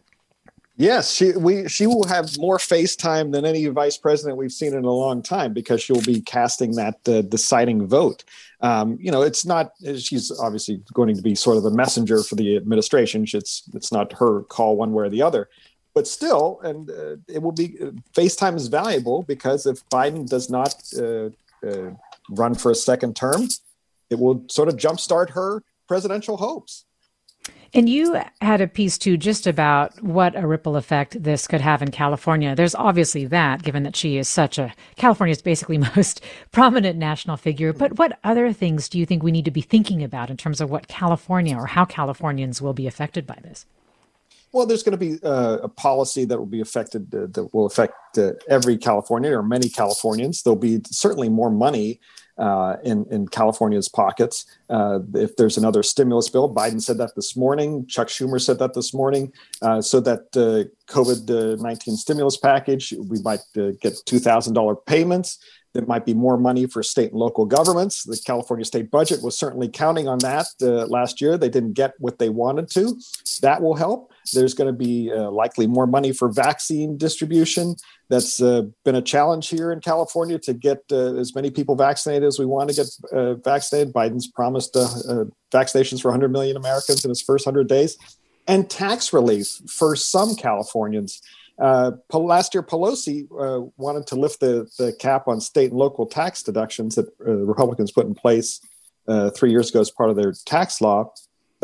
[0.78, 4.74] Yes, she we she will have more face time than any vice president we've seen
[4.74, 8.26] in a long time because she'll be casting that uh, deciding vote.
[8.60, 12.36] Um, you know, it's not she's obviously going to be sort of a messenger for
[12.36, 13.26] the administration.
[13.34, 15.50] It's it's not her call one way or the other,
[15.94, 17.78] but still, and uh, it will be
[18.14, 21.30] FaceTime is valuable because if Biden does not uh,
[21.66, 21.92] uh
[22.32, 23.48] run for a second term,
[24.10, 26.84] it will sort of jumpstart her presidential hopes.
[27.76, 31.82] And you had a piece too just about what a ripple effect this could have
[31.82, 32.56] in California.
[32.56, 37.74] There's obviously that, given that she is such a California's basically most prominent national figure.
[37.74, 40.62] But what other things do you think we need to be thinking about in terms
[40.62, 43.66] of what California or how Californians will be affected by this?
[44.54, 47.66] Well, there's going to be uh, a policy that will be affected uh, that will
[47.66, 50.44] affect uh, every Californian or many Californians.
[50.44, 52.00] There'll be certainly more money
[52.38, 54.46] uh, in, in California's pockets.
[54.70, 58.74] Uh, if there's another stimulus bill, Biden said that this morning, Chuck Schumer said that
[58.74, 64.86] this morning, uh, so that uh, COVID 19 stimulus package, we might uh, get $2,000
[64.86, 65.40] payments.
[65.76, 68.04] There might be more money for state and local governments.
[68.04, 71.38] The California state budget was certainly counting on that uh, last year.
[71.38, 72.98] They didn't get what they wanted to.
[73.42, 74.14] That will help.
[74.34, 77.76] There's going to be uh, likely more money for vaccine distribution.
[78.10, 82.28] That's uh, been a challenge here in California to get uh, as many people vaccinated
[82.28, 83.94] as we want to get uh, vaccinated.
[83.94, 87.98] Biden's promised uh, vaccinations for 100 million Americans in his first 100 days.
[88.48, 91.22] And tax relief for some Californians.
[91.58, 96.06] Uh, last year, Pelosi uh, wanted to lift the, the cap on state and local
[96.06, 98.60] tax deductions that uh, Republicans put in place
[99.08, 101.12] uh, three years ago as part of their tax law.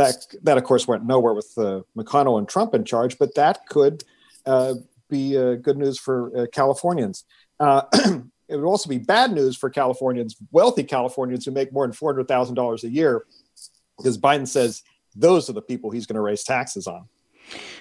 [0.01, 3.67] That, that of course, went nowhere with uh, McConnell and Trump in charge, but that
[3.67, 4.03] could
[4.45, 4.75] uh,
[5.09, 7.25] be good news for Californians.
[7.59, 12.83] it would also be bad news for Californians, wealthy Californians who make more than $400,000
[12.83, 13.25] a year,
[13.97, 14.83] because Biden says
[15.15, 17.07] those are the people he's going to raise taxes on.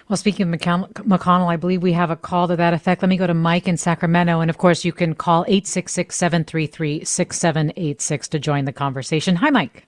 [0.09, 3.03] Well, speaking of McConnell, I believe we have a call to that effect.
[3.03, 4.41] Let me go to Mike in Sacramento.
[4.41, 9.37] And of course, you can call 866 733 6786 to join the conversation.
[9.37, 9.87] Hi, Mike.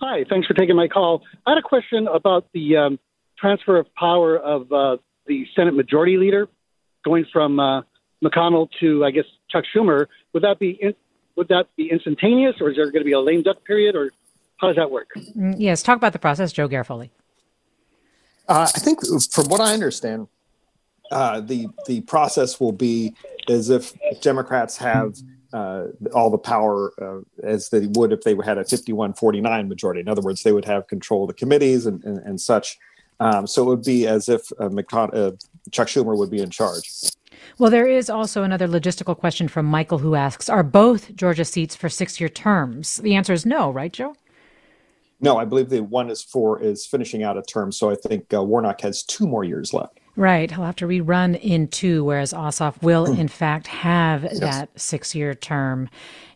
[0.00, 1.22] Hi, thanks for taking my call.
[1.46, 2.98] I had a question about the um,
[3.38, 6.48] transfer of power of uh, the Senate Majority Leader
[7.04, 7.82] going from uh,
[8.22, 10.06] McConnell to, I guess, Chuck Schumer.
[10.34, 10.94] Would that be in,
[11.36, 14.10] would that be instantaneous, or is there going to be a lame duck period, or
[14.58, 15.08] how does that work?
[15.16, 17.10] Mm, yes, talk about the process, Joe Garofoli.
[18.48, 20.28] Uh, I think, from what I understand,
[21.10, 23.14] uh, the the process will be
[23.48, 25.16] as if Democrats have
[25.52, 30.00] uh, all the power uh, as they would if they had a 51-49 majority.
[30.00, 32.78] In other words, they would have control of the committees and, and, and such.
[33.20, 35.30] Um, so it would be as if uh, uh,
[35.70, 36.90] Chuck Schumer would be in charge.
[37.58, 41.74] Well, there is also another logistical question from Michael who asks Are both Georgia seats
[41.74, 42.96] for six year terms?
[42.96, 44.14] The answer is no, right, Joe?
[45.20, 47.72] No, I believe the one is for is finishing out a term.
[47.72, 49.98] So I think uh, Warnock has two more years left.
[50.16, 50.50] Right.
[50.50, 53.20] He'll have to rerun in two, whereas Ossoff will, hmm.
[53.20, 54.40] in fact, have yes.
[54.40, 55.90] that six year term.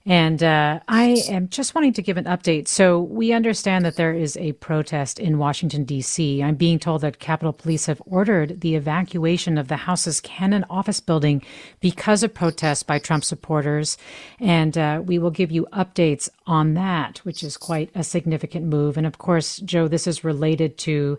[0.06, 2.68] And uh, I am just wanting to give an update.
[2.68, 6.42] So we understand that there is a protest in Washington, D.C.
[6.42, 11.00] I'm being told that Capitol Police have ordered the evacuation of the House's Cannon office
[11.00, 11.42] building
[11.80, 13.98] because of protests by Trump supporters.
[14.38, 18.96] And uh, we will give you updates on that, which is quite a significant move.
[18.96, 21.18] And of course, Joe, this is related to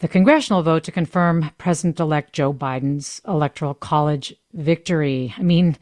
[0.00, 5.34] the congressional vote to confirm President elect Joe Biden's electoral college victory.
[5.36, 5.76] I mean,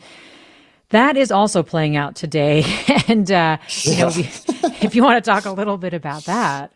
[0.91, 2.65] that is also playing out today.
[3.09, 4.01] and, uh, you yeah.
[4.01, 4.09] know,
[4.81, 6.73] if you want to talk a little bit about that.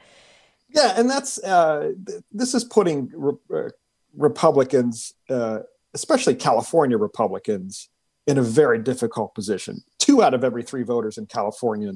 [0.74, 1.92] Yeah, and that's uh,
[2.30, 3.70] this is putting re- uh,
[4.16, 5.60] Republicans, uh,
[5.94, 7.88] especially California Republicans,
[8.26, 9.82] in a very difficult position.
[9.98, 11.92] Two out of every three voters in California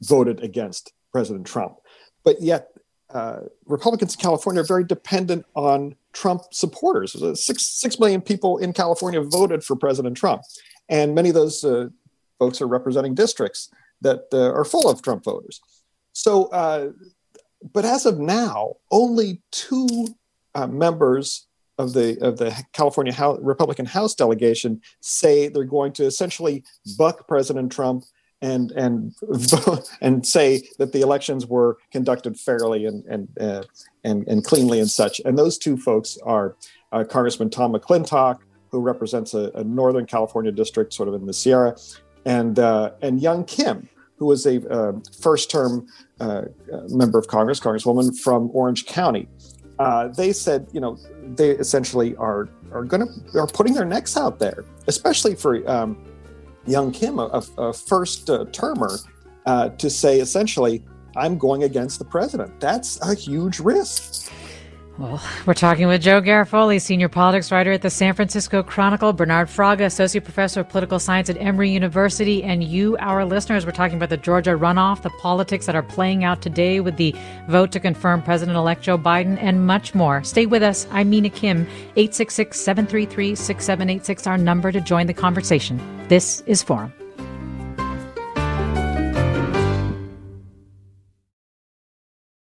[0.00, 1.76] voted against President Trump,
[2.24, 2.68] but yet
[3.10, 7.12] uh, Republicans in California are very dependent on Trump supporters.
[7.40, 10.42] Six six million people in California voted for President Trump,
[10.88, 11.88] and many of those uh,
[12.38, 15.60] folks are representing districts that uh, are full of Trump voters.
[16.12, 16.90] So, uh,
[17.72, 20.08] but as of now, only two
[20.54, 21.46] uh, members
[21.78, 26.64] of the of the California House, Republican House delegation say they're going to essentially
[26.96, 28.04] buck President Trump
[28.44, 29.14] and and
[30.00, 33.62] and say that the elections were conducted fairly and and uh,
[34.04, 35.20] and, and cleanly and such.
[35.24, 36.54] And those two folks are
[36.92, 38.38] uh, Congressman Tom McClintock,
[38.70, 41.74] who represents a, a, Northern California district, sort of in the Sierra,
[42.26, 45.86] and uh, and Young Kim, who was a uh, first-term
[46.20, 46.42] uh,
[46.88, 49.26] member of Congress, Congresswoman from Orange County.
[49.78, 50.98] Uh, they said, you know,
[51.34, 55.68] they essentially are are going to are putting their necks out there, especially for.
[55.68, 55.96] Um,
[56.66, 58.98] young Kim, a, a first uh, termer,
[59.46, 60.82] uh, to say essentially,
[61.16, 62.58] I'm going against the president.
[62.60, 64.32] That's a huge risk.
[64.96, 69.48] Well, we're talking with Joe Garofoli, senior politics writer at the San Francisco Chronicle, Bernard
[69.48, 73.66] Fraga, associate professor of political science at Emory University, and you, our listeners.
[73.66, 77.12] We're talking about the Georgia runoff, the politics that are playing out today with the
[77.48, 80.22] vote to confirm President elect Joe Biden, and much more.
[80.22, 80.86] Stay with us.
[80.92, 81.62] I'm Mina Kim,
[81.96, 85.80] 866 733 6786, our number to join the conversation.
[86.06, 86.92] This is Forum.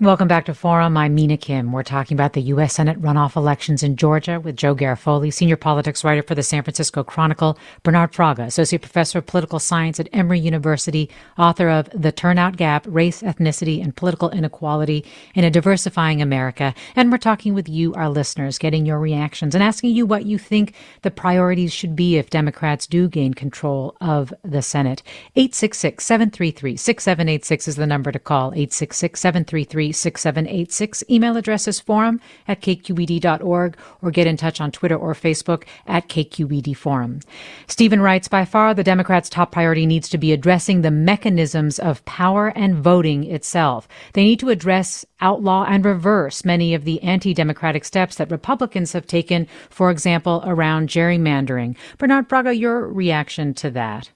[0.00, 0.96] Welcome back to Forum.
[0.96, 1.72] I'm Mina Kim.
[1.72, 2.74] We're talking about the U.S.
[2.74, 7.02] Senate runoff elections in Georgia with Joe Garofoli, senior politics writer for the San Francisco
[7.02, 12.56] Chronicle, Bernard Fraga, associate professor of political science at Emory University, author of The Turnout
[12.56, 15.04] Gap, Race, Ethnicity, and Political Inequality
[15.34, 16.76] in a Diversifying America.
[16.94, 20.38] And we're talking with you, our listeners, getting your reactions and asking you what you
[20.38, 25.02] think the priorities should be if Democrats do gain control of the Senate.
[25.34, 28.52] 866-733-6786 is the number to call.
[28.52, 31.04] 866-733 6786.
[31.10, 36.08] Email address is forum at kqed.org or get in touch on Twitter or Facebook at
[36.08, 37.20] KQED Forum.
[37.66, 42.04] Stephen writes, by far the Democrats' top priority needs to be addressing the mechanisms of
[42.04, 43.88] power and voting itself.
[44.12, 49.06] They need to address, outlaw, and reverse many of the anti-democratic steps that Republicans have
[49.06, 51.76] taken, for example, around gerrymandering.
[51.98, 54.10] Bernard Fraga, your reaction to that?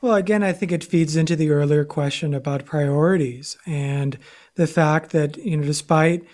[0.00, 4.16] Well, again, I think it feeds into the earlier question about priorities and
[4.54, 6.24] the fact that, you know, despite,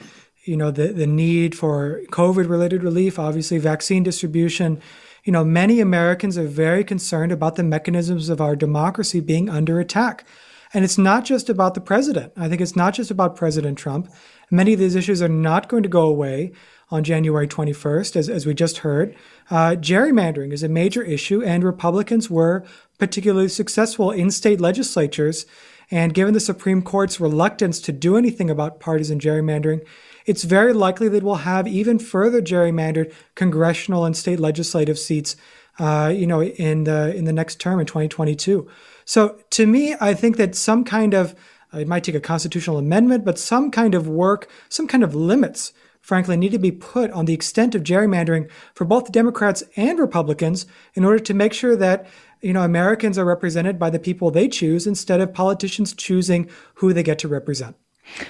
[0.45, 4.83] you know, the, the need for COVID related relief, obviously vaccine distribution,
[5.25, 9.81] you know, many Americans are very concerned about the mechanisms of our democracy being under
[9.81, 10.27] attack.
[10.75, 12.35] And it's not just about the president.
[12.37, 14.13] I think it's not just about President Trump.
[14.51, 16.53] Many of these issues are not going to go away
[16.91, 19.17] on January 21st, as, as we just heard.
[19.51, 22.65] Uh, gerrymandering is a major issue, and Republicans were
[22.99, 25.47] particularly successful in state legislatures.
[25.91, 29.85] And given the Supreme Court's reluctance to do anything about partisan gerrymandering,
[30.27, 35.37] it's very likely that we'll have even further gerrymandered congressional and state legislative seats,
[35.79, 38.67] uh, you know, in the in the next term in 2022.
[39.05, 41.35] So to me, I think that some kind of
[41.75, 45.73] it might take a constitutional amendment, but some kind of work, some kind of limits,
[46.05, 50.67] frankly, need to be put on the extent of gerrymandering for both Democrats and Republicans
[50.93, 52.07] in order to make sure that
[52.43, 56.93] you know, Americans are represented by the people they choose instead of politicians choosing who
[56.93, 57.75] they get to represent.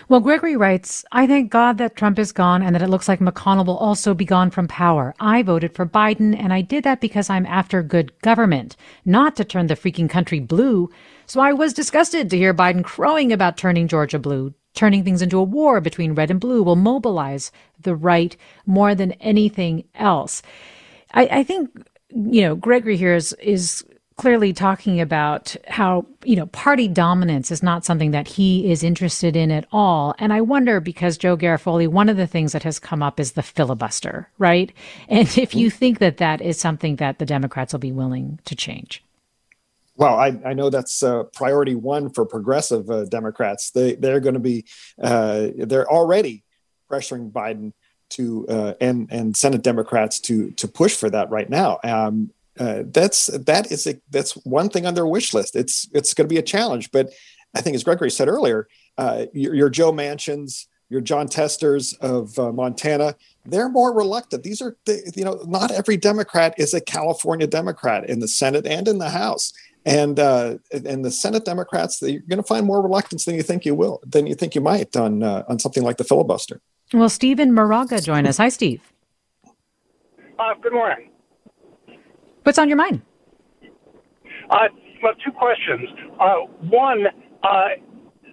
[0.09, 3.18] Well, Gregory writes, I thank God that Trump is gone and that it looks like
[3.18, 5.16] McConnell will also be gone from power.
[5.18, 9.45] I voted for Biden and I did that because I'm after good government, not to
[9.45, 10.91] turn the freaking country blue.
[11.27, 14.55] So I was disgusted to hear Biden crowing about turning Georgia blue.
[14.75, 19.12] Turning things into a war between red and blue will mobilize the right more than
[19.12, 20.43] anything else.
[21.12, 21.70] I, I think,
[22.11, 23.85] you know, Gregory here is, is
[24.16, 29.35] clearly talking about how, you know, party dominance is not something that he is interested
[29.35, 30.14] in at all.
[30.18, 33.33] And I wonder because Joe Garofoli, one of the things that has come up is
[33.33, 34.72] the filibuster, right?
[35.09, 38.55] And if you think that that is something that the Democrats will be willing to
[38.55, 39.03] change.
[39.97, 43.71] Well, I, I know that's uh, priority one for progressive uh, Democrats.
[43.71, 44.65] They they're going to be
[45.01, 46.45] uh, they're already
[46.91, 47.73] pressuring Biden
[48.11, 51.79] to uh, and and Senate Democrats to to push for that right now.
[51.85, 55.57] Um, uh, that's that is a, that's one thing on their wish list.
[55.57, 57.13] It's it's going to be a challenge, but
[57.55, 58.69] I think as Gregory said earlier,
[58.99, 63.15] uh, your, your, Joe Manchins, your John Testers of uh, Montana,
[63.45, 64.43] they're more reluctant.
[64.43, 68.87] These are you know not every Democrat is a California Democrat in the Senate and
[68.89, 69.53] in the House.
[69.87, 73.66] And uh, and the Senate Democrats, you're going to find more reluctance than you think
[73.66, 76.61] you will, than you think you might on uh, on something like the filibuster.
[76.93, 78.39] Well, Stephen Moraga join us.
[78.39, 78.80] Hi, Steve.
[80.39, 81.11] Uh, good morning.
[82.45, 83.03] What's on your mind?
[84.51, 84.68] Uh,
[85.03, 85.89] well, two questions.
[86.20, 86.35] Uh,
[86.68, 87.07] one,
[87.43, 87.68] uh,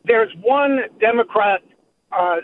[0.06, 1.62] there's one Democrat
[2.12, 2.38] uh,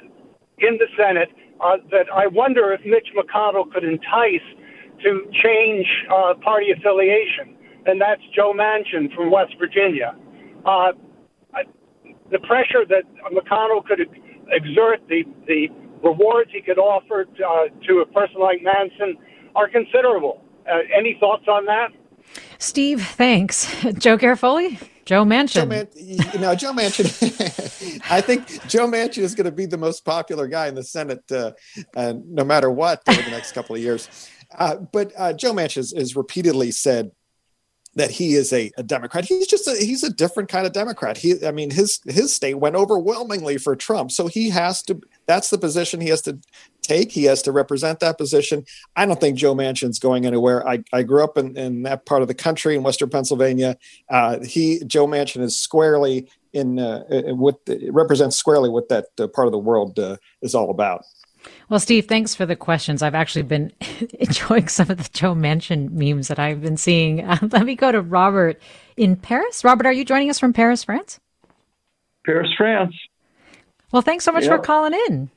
[0.59, 1.29] in the Senate
[1.59, 4.41] uh, that I wonder if Mitch McConnell could entice
[5.03, 10.15] to change uh, party affiliation, and that's Joe Manchin from West Virginia.
[12.29, 14.01] the pressure that McConnell could
[14.49, 15.67] exert, the, the
[16.03, 19.13] rewards he could offer to, to a person like Manchin
[19.55, 20.41] are considerable.
[20.69, 21.89] Uh, any thoughts on that?
[22.59, 23.65] Steve, thanks.
[23.97, 24.79] Joe Garofoli?
[25.05, 25.53] Joe Manchin.
[25.53, 28.01] Joe Man- you know, Joe Manchin.
[28.11, 31.23] I think Joe Manchin is going to be the most popular guy in the Senate,
[31.31, 31.51] uh,
[31.95, 34.29] uh, no matter what, over the next couple of years.
[34.57, 37.11] Uh, but uh, Joe Manchin has, has, repeatedly said
[37.97, 39.25] that he is a, a, Democrat.
[39.25, 41.17] He's just a, he's a different kind of Democrat.
[41.17, 45.01] He, I mean, his his state went overwhelmingly for Trump, so he has to.
[45.25, 46.39] That's the position he has to
[46.83, 47.11] take.
[47.11, 48.65] He has to represent that position.
[48.95, 50.65] I don't think Joe Manchin's going anywhere.
[50.67, 53.77] I, I grew up in, in that part of the country in Western Pennsylvania.
[54.09, 59.47] Uh, he Joe Manchin is squarely in uh, what represents squarely what that uh, part
[59.47, 61.03] of the world uh, is all about.
[61.69, 63.01] Well, Steve, thanks for the questions.
[63.01, 63.71] I've actually been
[64.19, 67.17] enjoying some of the Joe Manchin memes that I've been seeing.
[67.27, 68.61] Uh, let me go to Robert
[68.95, 69.63] in Paris.
[69.63, 71.19] Robert, are you joining us from Paris, France?
[72.25, 72.95] Paris, France.
[73.91, 74.51] Well, thanks so much yep.
[74.51, 75.29] for calling in.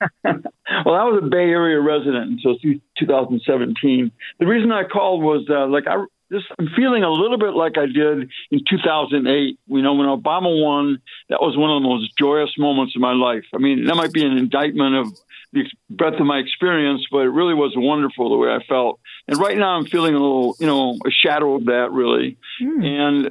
[0.24, 2.56] well, I was a Bay Area resident until
[2.98, 4.12] 2017.
[4.38, 7.78] The reason I called was uh, like I this I'm feeling a little bit like
[7.78, 9.58] I did in 2008.
[9.66, 13.12] You know, when Obama won, that was one of the most joyous moments of my
[13.12, 13.44] life.
[13.54, 15.18] I mean, that might be an indictment of
[15.52, 19.00] the breadth of my experience, but it really was wonderful the way I felt.
[19.26, 22.36] And right now, I'm feeling a little, you know, a shadow of that really.
[22.60, 22.84] Mm.
[22.84, 23.30] And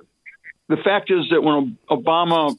[0.68, 2.58] the fact is that when Obama,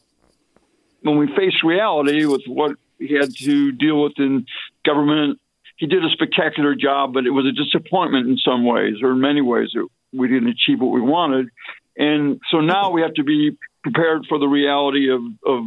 [1.03, 4.47] when we faced reality with what he had to deal with in
[4.85, 5.41] government
[5.79, 9.21] he did a spectacular job, but it was a disappointment in some ways, or in
[9.21, 9.69] many ways,
[10.13, 11.49] we didn't achieve what we wanted.
[11.97, 15.65] And so now we have to be prepared for the reality of, of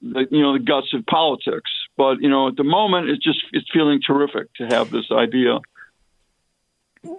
[0.00, 1.70] the, you know, the guts of politics.
[1.96, 5.58] But you know, at the moment, it's just it's feeling terrific to have this idea.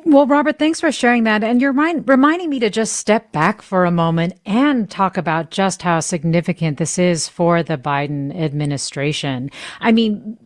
[0.06, 1.44] Well, Robert, thanks for sharing that.
[1.44, 5.50] And you're mind, reminding me to just step back for a moment and talk about
[5.50, 9.50] just how significant this is for the Biden administration.
[9.80, 10.38] I mean,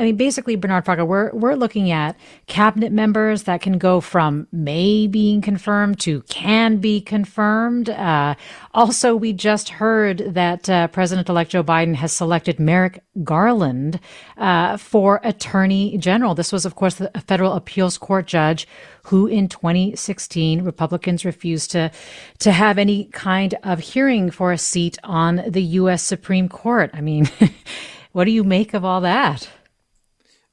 [0.00, 4.48] I mean, basically, Bernard Fraga, we're we're looking at cabinet members that can go from
[4.50, 7.90] may being confirmed to can be confirmed.
[7.90, 8.34] Uh,
[8.72, 14.00] also, we just heard that uh, President-elect Joe Biden has selected Merrick Garland
[14.38, 16.34] uh, for Attorney General.
[16.34, 18.66] This was, of course, the federal appeals court judge
[19.04, 21.90] who, in 2016, Republicans refused to
[22.38, 26.02] to have any kind of hearing for a seat on the U.S.
[26.02, 26.90] Supreme Court.
[26.94, 27.28] I mean,
[28.12, 29.46] what do you make of all that?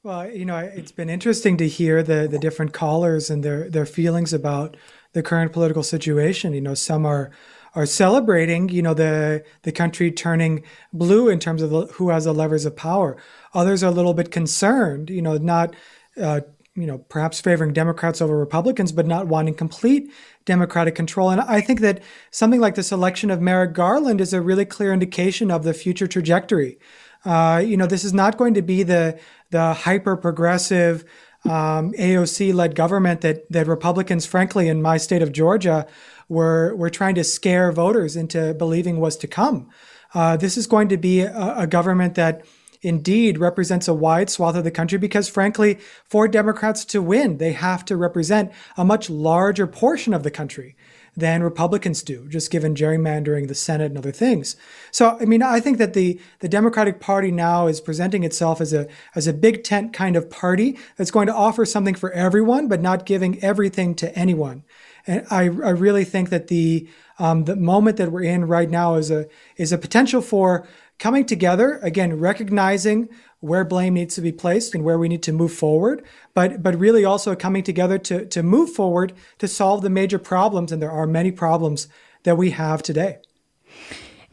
[0.08, 3.84] Well, you know, it's been interesting to hear the the different callers and their their
[3.84, 4.74] feelings about
[5.12, 6.54] the current political situation.
[6.54, 7.30] You know, some are
[7.74, 12.24] are celebrating, you know, the the country turning blue in terms of the, who has
[12.24, 13.18] the levers of power.
[13.52, 15.76] Others are a little bit concerned, you know, not
[16.18, 16.40] uh,
[16.74, 20.10] you know, perhaps favoring Democrats over Republicans, but not wanting complete
[20.46, 21.28] Democratic control.
[21.28, 22.00] And I think that
[22.30, 26.06] something like the selection of Merrick Garland is a really clear indication of the future
[26.06, 26.78] trajectory.
[27.24, 29.18] Uh, you know, this is not going to be the
[29.50, 31.04] the hyper progressive
[31.44, 35.86] um, AOC led government that that Republicans, frankly, in my state of Georgia,
[36.28, 39.70] were were trying to scare voters into believing was to come.
[40.14, 42.44] Uh, this is going to be a, a government that
[42.82, 47.52] indeed represents a wide swath of the country because, frankly, for Democrats to win, they
[47.52, 50.76] have to represent a much larger portion of the country
[51.18, 54.56] than Republicans do, just given gerrymandering the Senate and other things.
[54.90, 58.72] So, I mean, I think that the the Democratic Party now is presenting itself as
[58.72, 62.68] a as a big tent kind of party that's going to offer something for everyone,
[62.68, 64.64] but not giving everything to anyone.
[65.06, 66.88] And I, I really think that the
[67.18, 71.24] um, the moment that we're in right now is a is a potential for coming
[71.24, 73.08] together again, recognizing
[73.40, 76.78] where blame needs to be placed and where we need to move forward, but but
[76.78, 80.90] really also coming together to to move forward to solve the major problems, and there
[80.90, 81.88] are many problems
[82.24, 83.18] that we have today.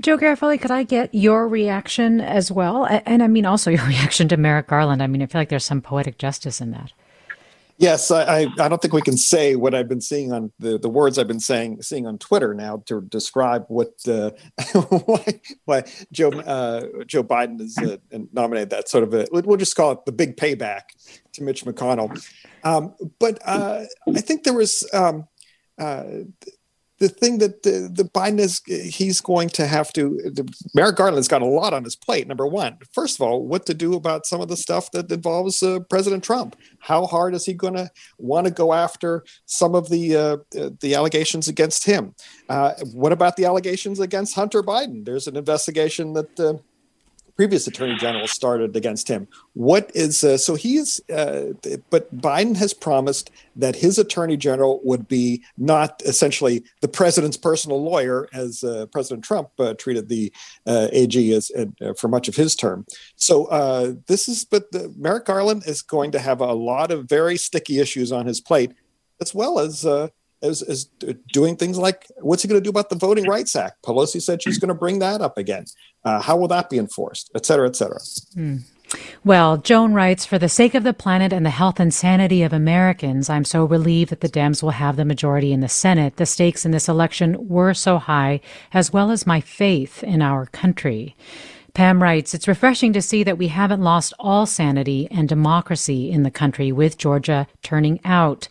[0.02, 2.86] Joe Garofoli, could I get your reaction as well?
[3.06, 5.02] And I mean also your reaction to Merrick Garland.
[5.02, 6.92] I mean, I feel like there's some poetic justice in that.
[7.78, 10.88] Yes, I, I, don't think we can say what I've been seeing on the, the
[10.88, 14.32] words I've been saying seeing on Twitter now to describe what uh,
[15.06, 17.98] why, why Joe uh, Joe Biden has uh,
[18.32, 20.84] nominated that sort of a we'll just call it the big payback
[21.34, 22.18] to Mitch McConnell.
[22.64, 25.28] Um, but uh, I think there was um,
[25.78, 26.04] uh,
[27.00, 31.28] the thing that the, the Biden is he's going to have to the, Merrick Garland's
[31.28, 32.28] got a lot on his plate.
[32.28, 35.62] Number one, first of all, what to do about some of the stuff that involves
[35.62, 36.56] uh, President Trump?
[36.80, 40.38] How hard is he going to want to go after some of the uh,
[40.80, 42.16] the allegations against him?
[42.48, 45.04] Uh, what about the allegations against Hunter Biden?
[45.04, 46.54] There's an investigation that uh,
[47.36, 49.28] previous attorney general started against him.
[49.54, 51.54] What is uh, so he's, uh,
[51.90, 57.84] but Biden has promised that his attorney general would be not essentially the president's personal
[57.84, 60.32] lawyer, as uh, President Trump uh, treated the
[60.66, 62.86] uh, AG as uh, for much of his term.
[63.16, 67.38] So this is, but the, Merrick Garland is going to have a lot of very
[67.38, 68.72] sticky issues on his plate,
[69.22, 69.86] as well as
[70.46, 70.86] as, as
[71.34, 73.82] doing things like what's he going to do about the Voting Rights Act?
[73.84, 75.66] Pelosi said she's going to bring that up again.
[76.04, 78.00] Uh, how will that be enforced, et cetera, et cetera?
[78.36, 78.62] Mm.
[79.24, 82.54] Well, Joan writes, for the sake of the planet and the health and sanity of
[82.54, 86.18] Americans, I'm so relieved that the Dems will have the majority in the Senate.
[86.18, 88.42] The stakes in this election were so high,
[88.72, 91.16] as well as my faith in our country.
[91.74, 96.24] Pam writes, It's refreshing to see that we haven't lost all sanity and democracy in
[96.24, 98.48] the country with Georgia turning out.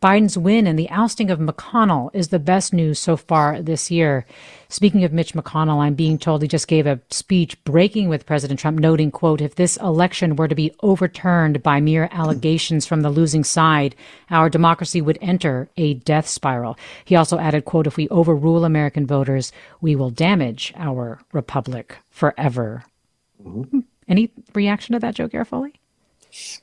[0.00, 4.24] Biden's win and the ousting of McConnell is the best news so far this year.
[4.68, 8.60] Speaking of Mitch McConnell, I'm being told he just gave a speech breaking with President
[8.60, 13.10] Trump, noting, quote, if this election were to be overturned by mere allegations from the
[13.10, 13.96] losing side,
[14.30, 16.78] our democracy would enter a death spiral.
[17.04, 22.84] He also added, quote, if we overrule American voters, we will damage our republic forever.
[23.44, 23.80] Mm-hmm.
[24.06, 25.72] Any reaction to that, Joe Garofoli?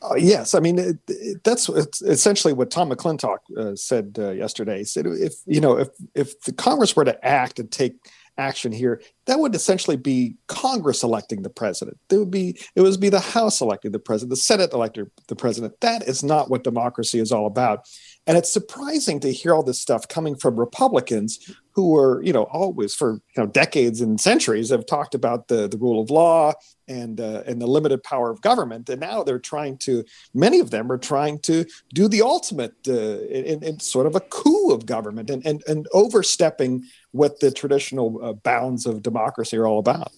[0.01, 1.69] Uh, yes, I mean it, it, that's
[2.01, 4.79] essentially what Tom McClintock uh, said uh, yesterday.
[4.79, 7.95] He said if you know if if the Congress were to act and take
[8.37, 11.97] action here, that would essentially be Congress electing the president.
[12.09, 15.35] It would be it would be the House electing the president, the Senate electing the
[15.35, 15.79] president.
[15.81, 17.87] That is not what democracy is all about.
[18.27, 22.43] And it's surprising to hear all this stuff coming from Republicans who were, you know,
[22.43, 26.53] always for you know decades and centuries have talked about the the rule of law
[26.87, 30.05] and uh, and the limited power of government, and now they're trying to.
[30.33, 34.21] Many of them are trying to do the ultimate uh, in, in, sort of a
[34.21, 39.67] coup of government and and, and overstepping what the traditional uh, bounds of democracy are
[39.67, 40.13] all about.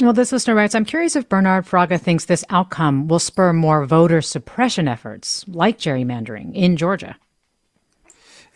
[0.00, 3.84] Well, this listener writes, I'm curious if Bernard Fraga thinks this outcome will spur more
[3.84, 7.16] voter suppression efforts, like gerrymandering, in Georgia.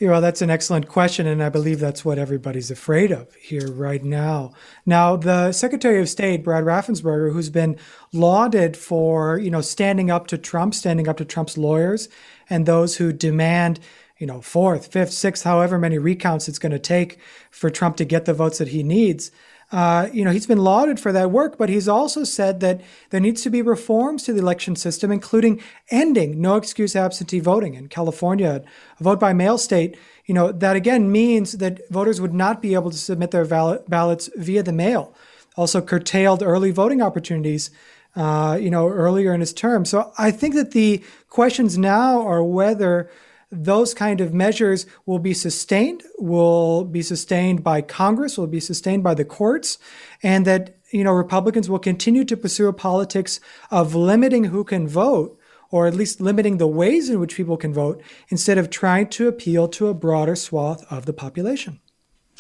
[0.04, 4.02] Well, that's an excellent question, and I believe that's what everybody's afraid of here right
[4.02, 4.52] now.
[4.84, 7.78] Now, the Secretary of State, Brad Raffensperger, who's been
[8.12, 12.08] lauded for, you know, standing up to Trump, standing up to Trump's lawyers,
[12.50, 13.78] and those who demand,
[14.18, 17.20] you know, fourth, fifth, sixth, however many recounts it's going to take
[17.52, 19.30] for Trump to get the votes that he needs.
[19.72, 23.20] Uh, you know, he's been lauded for that work, but he's also said that there
[23.20, 25.60] needs to be reforms to the election system, including
[25.90, 28.62] ending no excuse absentee voting in California,
[29.00, 29.96] a vote by mail state.
[30.26, 34.28] You know, that again means that voters would not be able to submit their ballots
[34.36, 35.14] via the mail.
[35.56, 37.70] Also, curtailed early voting opportunities.
[38.14, 39.86] Uh, you know, earlier in his term.
[39.86, 43.08] So I think that the questions now are whether
[43.52, 49.04] those kind of measures will be sustained, will be sustained by Congress, will be sustained
[49.04, 49.78] by the courts,
[50.22, 53.38] and that you know Republicans will continue to pursue a politics
[53.70, 55.38] of limiting who can vote
[55.70, 59.28] or at least limiting the ways in which people can vote instead of trying to
[59.28, 61.80] appeal to a broader swath of the population.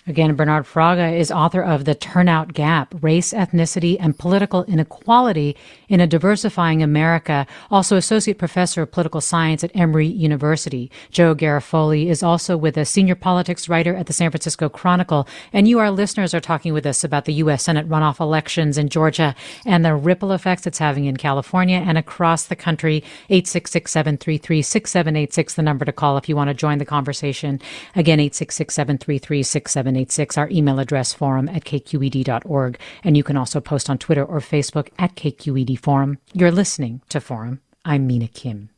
[0.04, 5.56] Again, Bernard Fraga is author of The Turnout Gap Race, Ethnicity, and Political Inequality
[5.88, 10.90] in a Diversifying America, also Associate Professor of Political Science at Emory University.
[11.12, 15.28] Joe Garofoli is also with us, Senior Politics Writer at the San Francisco Chronicle.
[15.52, 17.62] And you, our listeners, are talking with us about the U.S.
[17.62, 22.46] Senate runoff elections in Georgia and the ripple effects it's having in California and across
[22.46, 23.04] the country.
[23.30, 27.60] 866 733 6786, the number to call if you want to join the conversation.
[27.94, 29.44] Again, 866 733
[29.92, 32.78] 786, our email address forum at kqed.org.
[33.04, 36.18] And you can also post on Twitter or Facebook at KQED Forum.
[36.32, 37.60] You're listening to Forum.
[37.84, 38.70] I'm Mina Kim.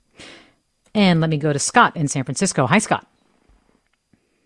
[0.94, 2.66] And let me go to Scott in San Francisco.
[2.66, 3.06] Hi, Scott.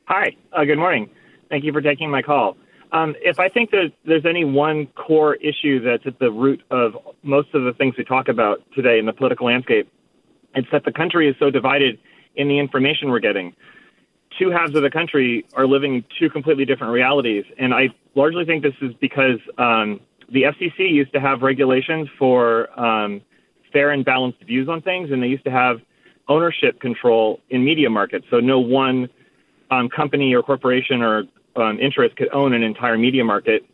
[0.06, 0.36] Hi.
[0.52, 1.10] Uh, good morning.
[1.48, 2.56] Thank you for taking my call.
[2.92, 6.94] Um, if I think that there's any one core issue that's at the root of
[7.22, 9.90] most of the things we talk about today in the political landscape,
[10.54, 11.98] it's that the country is so divided
[12.36, 13.54] in the information we're getting
[14.38, 17.44] two halves of the country are living two completely different realities.
[17.58, 22.68] And I largely think this is because um, the FCC used to have regulations for
[22.78, 23.20] um,
[23.72, 25.80] fair and balanced views on things, and they used to have
[26.28, 28.26] ownership control in media markets.
[28.30, 29.08] So no one
[29.70, 31.24] um, company or corporation or
[31.56, 33.64] um, interest could own an entire media market.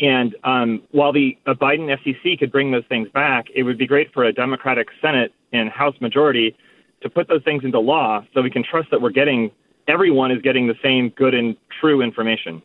[0.00, 4.12] And um, while the Biden FCC could bring those things back, it would be great
[4.12, 6.56] for a Democratic Senate and House majority
[7.02, 9.52] to put those things into law so we can trust that we're getting
[9.88, 12.62] everyone is getting the same good and true information.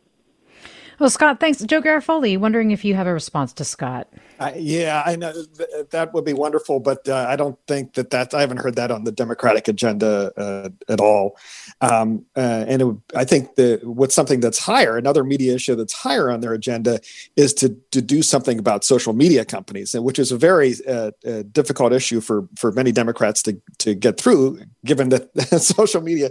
[1.00, 1.62] Well, Scott, thanks.
[1.62, 4.06] Joe Garofoli, wondering if you have a response to Scott.
[4.38, 8.10] Uh, yeah, I know th- that would be wonderful, but uh, I don't think that
[8.10, 11.38] that I haven't heard that on the Democratic agenda uh, at all.
[11.80, 15.94] Um, uh, and it, I think that what's something that's higher, another media issue that's
[15.94, 17.00] higher on their agenda,
[17.34, 21.44] is to to do something about social media companies, which is a very uh, uh,
[21.50, 25.30] difficult issue for for many Democrats to to get through, given that
[25.62, 26.28] social media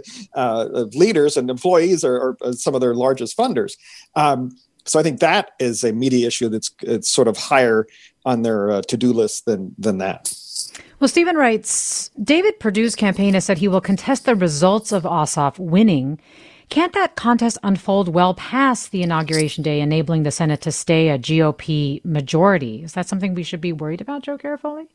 [0.94, 3.72] leaders and employees are, are, some of their largest funders.
[4.14, 4.50] Um,
[4.84, 7.86] so I think that is a media issue that's it's sort of higher
[8.24, 10.32] on their uh, to-do list than than that.
[10.98, 15.58] Well, Stephen writes, David Perdue's campaign has said he will contest the results of Ossoff
[15.58, 16.20] winning.
[16.68, 21.18] Can't that contest unfold well past the inauguration day, enabling the Senate to stay a
[21.18, 22.82] GOP majority?
[22.82, 24.86] Is that something we should be worried about, Joe Garofoli?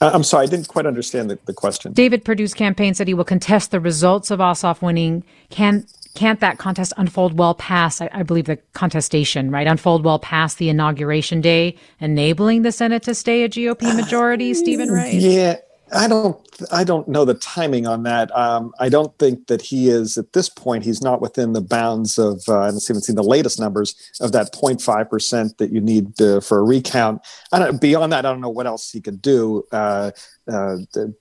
[0.00, 1.92] Uh, I'm sorry, I didn't quite understand the, the question.
[1.92, 5.24] David Perdue's campaign said he will contest the results of Ossoff winning.
[5.50, 5.86] Can
[6.18, 9.68] can't that contest unfold well past, I, I, believe, the contestation, right?
[9.68, 14.54] Unfold well past the inauguration day, enabling the Senate to stay a GOP majority, uh,
[14.54, 15.14] Stephen Wright?
[15.14, 15.56] Yeah.
[15.90, 16.36] I don't.
[16.70, 18.36] I don't know the timing on that.
[18.36, 20.84] Um, I don't think that he is at this point.
[20.84, 22.42] He's not within the bounds of.
[22.46, 26.20] Uh, I haven't even seen the latest numbers of that 0.5 percent that you need
[26.20, 27.22] uh, for a recount.
[27.52, 30.10] I don't, beyond that, I don't know what else he could do uh,
[30.46, 30.76] uh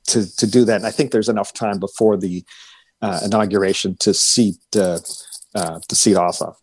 [0.08, 0.76] to to do that.
[0.76, 2.44] And I think there's enough time before the
[3.02, 5.00] uh, inauguration to seat uh,
[5.88, 6.56] to seat Ossoff.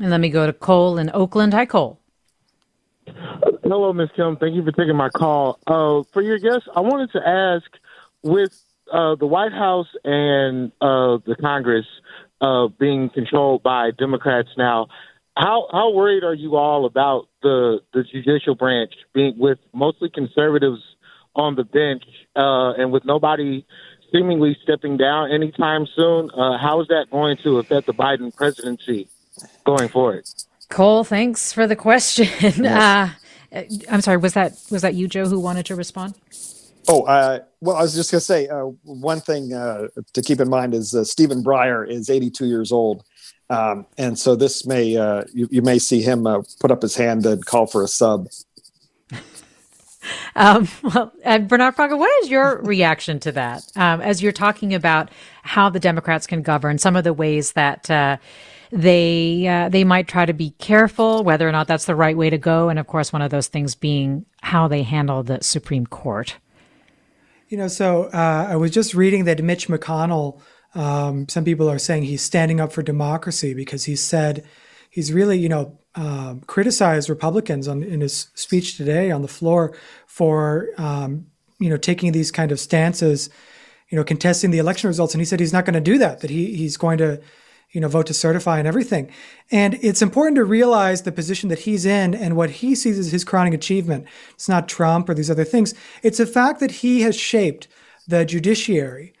[0.00, 1.54] And let me go to Cole in Oakland.
[1.54, 1.98] Hi, Cole.
[3.62, 4.10] Hello, Ms.
[4.14, 4.36] Kim.
[4.36, 5.58] Thank you for taking my call.
[5.66, 7.64] Uh, for your guest, I wanted to ask
[8.22, 8.52] with
[8.92, 11.86] uh, the White House and uh, the Congress
[12.40, 14.88] uh, being controlled by Democrats now,
[15.36, 20.82] how how worried are you all about the the judicial branch being with mostly conservatives
[21.34, 22.04] on the bench
[22.34, 23.66] uh, and with nobody
[24.12, 26.30] seemingly stepping down anytime soon?
[26.30, 29.08] Uh, how is that going to affect the Biden presidency
[29.64, 30.24] going forward?
[30.68, 32.26] Cole, thanks for the question.
[32.40, 32.66] Yes.
[32.66, 36.14] Uh, I'm sorry, was that was that you, Joe, who wanted to respond?
[36.88, 40.40] Oh, uh, well, I was just going to say uh, one thing uh, to keep
[40.40, 43.02] in mind is uh, Stephen Breyer is 82 years old,
[43.50, 46.94] um, and so this may uh, you, you, may see him uh, put up his
[46.94, 48.28] hand and call for a sub.
[50.36, 53.64] Um, well, Bernard Fraga, what is your reaction to that?
[53.74, 55.10] Um, as you're talking about
[55.42, 57.90] how the Democrats can govern, some of the ways that
[58.72, 62.30] they uh, they might try to be careful whether or not that's the right way
[62.30, 65.86] to go, and of course, one of those things being how they handle the Supreme
[65.86, 66.36] Court.
[67.48, 70.40] You know, so uh, I was just reading that Mitch McConnell.
[70.74, 74.44] Um, some people are saying he's standing up for democracy because he said
[74.90, 79.76] he's really, you know, um, criticized Republicans on, in his speech today on the floor
[80.06, 81.26] for, um,
[81.58, 83.28] you know, taking these kind of stances,
[83.88, 85.14] you know, contesting the election results.
[85.14, 86.20] And he said he's not going to do that.
[86.20, 87.20] That he he's going to
[87.72, 89.10] you know, vote to certify and everything.
[89.50, 93.10] And it's important to realize the position that he's in and what he sees as
[93.10, 94.06] his crowning achievement.
[94.30, 95.74] It's not Trump or these other things.
[96.02, 97.68] It's the fact that he has shaped
[98.06, 99.12] the judiciary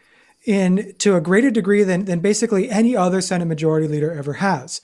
[0.44, 4.80] in to a greater degree than, than basically any other Senate majority leader ever has.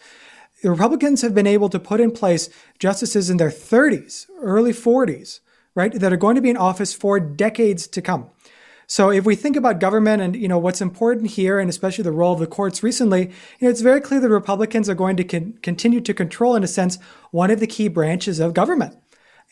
[0.63, 2.49] The Republicans have been able to put in place
[2.79, 5.41] justices in their 30s, early 40s,
[5.75, 8.31] right, that are going to be in office for decades to come.
[8.87, 12.13] So if we think about government and you know what's important here, and especially the
[12.13, 15.25] role of the courts recently, you know, it's very clear that Republicans are going to
[15.25, 16.99] con- continue to control, in a sense,
[17.31, 18.97] one of the key branches of government.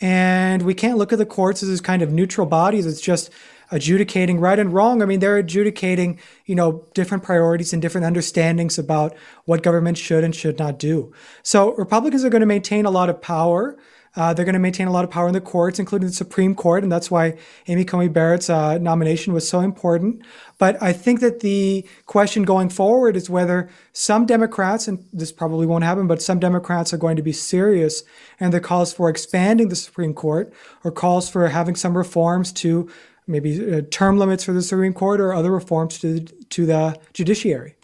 [0.00, 2.86] And we can't look at the courts as this kind of neutral bodies.
[2.86, 3.30] It's just
[3.70, 5.02] adjudicating right and wrong.
[5.02, 10.24] I mean, they're adjudicating, you know, different priorities and different understandings about what government should
[10.24, 11.12] and should not do.
[11.42, 13.78] So Republicans are going to maintain a lot of power.
[14.16, 16.52] Uh, they're going to maintain a lot of power in the courts, including the Supreme
[16.52, 17.36] Court, and that's why
[17.68, 20.22] Amy Coney Barrett's uh, nomination was so important.
[20.58, 25.64] But I think that the question going forward is whether some Democrats, and this probably
[25.64, 28.02] won't happen, but some Democrats are going to be serious
[28.40, 30.52] and their calls for expanding the Supreme Court
[30.82, 32.90] or calls for having some reforms to
[33.30, 37.76] maybe uh, term limits for the Supreme Court or other reforms to, to the judiciary.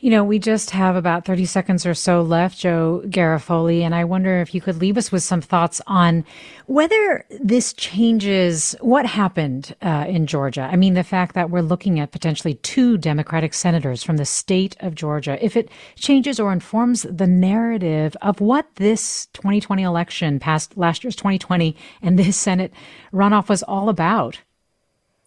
[0.00, 4.04] You know, we just have about 30 seconds or so left, Joe Garofoli, and I
[4.04, 6.24] wonder if you could leave us with some thoughts on
[6.66, 10.68] whether this changes what happened uh, in Georgia.
[10.70, 14.76] I mean, the fact that we're looking at potentially two Democratic senators from the state
[14.78, 20.76] of Georgia, if it changes or informs the narrative of what this 2020 election, past
[20.76, 22.72] last year's 2020, and this Senate
[23.12, 24.38] runoff was all about.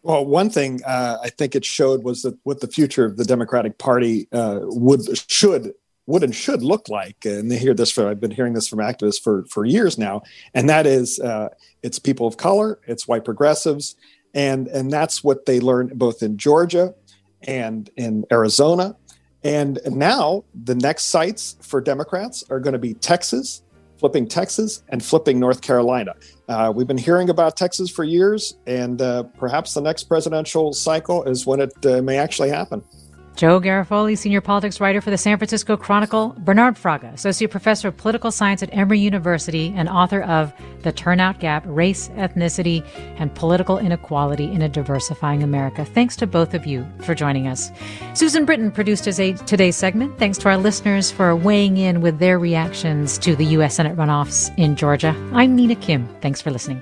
[0.04, 3.26] Well, one thing uh, I think it showed was that what the future of the
[3.26, 5.74] Democratic Party uh, would should
[6.08, 7.24] would and should look like.
[7.24, 10.24] And they hear this from I've been hearing this from activists for for years now,
[10.54, 11.49] and that is uh,
[11.84, 13.95] it's people of color, it's white progressives,
[14.34, 16.95] and and that's what they learned both in Georgia
[17.43, 18.95] and in Arizona,
[19.43, 23.62] and now the next sites for Democrats are going to be Texas,
[24.02, 26.16] flipping Texas and flipping North Carolina.
[26.49, 31.24] Uh, we've been hearing about Texas for years, and uh, perhaps the next presidential cycle
[31.26, 32.84] is when it uh, may actually happen.
[33.36, 37.97] Joe Garofoli, senior politics writer for the San Francisco Chronicle, Bernard Fraga, associate professor of
[37.97, 40.53] political science at Emory University and author of
[40.84, 42.86] The Turnout Gap Race, Ethnicity,
[43.17, 45.86] and Political Inequality in a Diversifying America.
[45.86, 47.71] Thanks to both of you for joining us.
[48.13, 50.19] Susan Britton produced today's segment.
[50.19, 53.75] Thanks to our listeners for weighing in with their reactions to the U.S.
[53.75, 55.15] Senate runoffs in Georgia.
[55.34, 56.07] I'm Mina Kim.
[56.21, 56.82] Thanks for listening.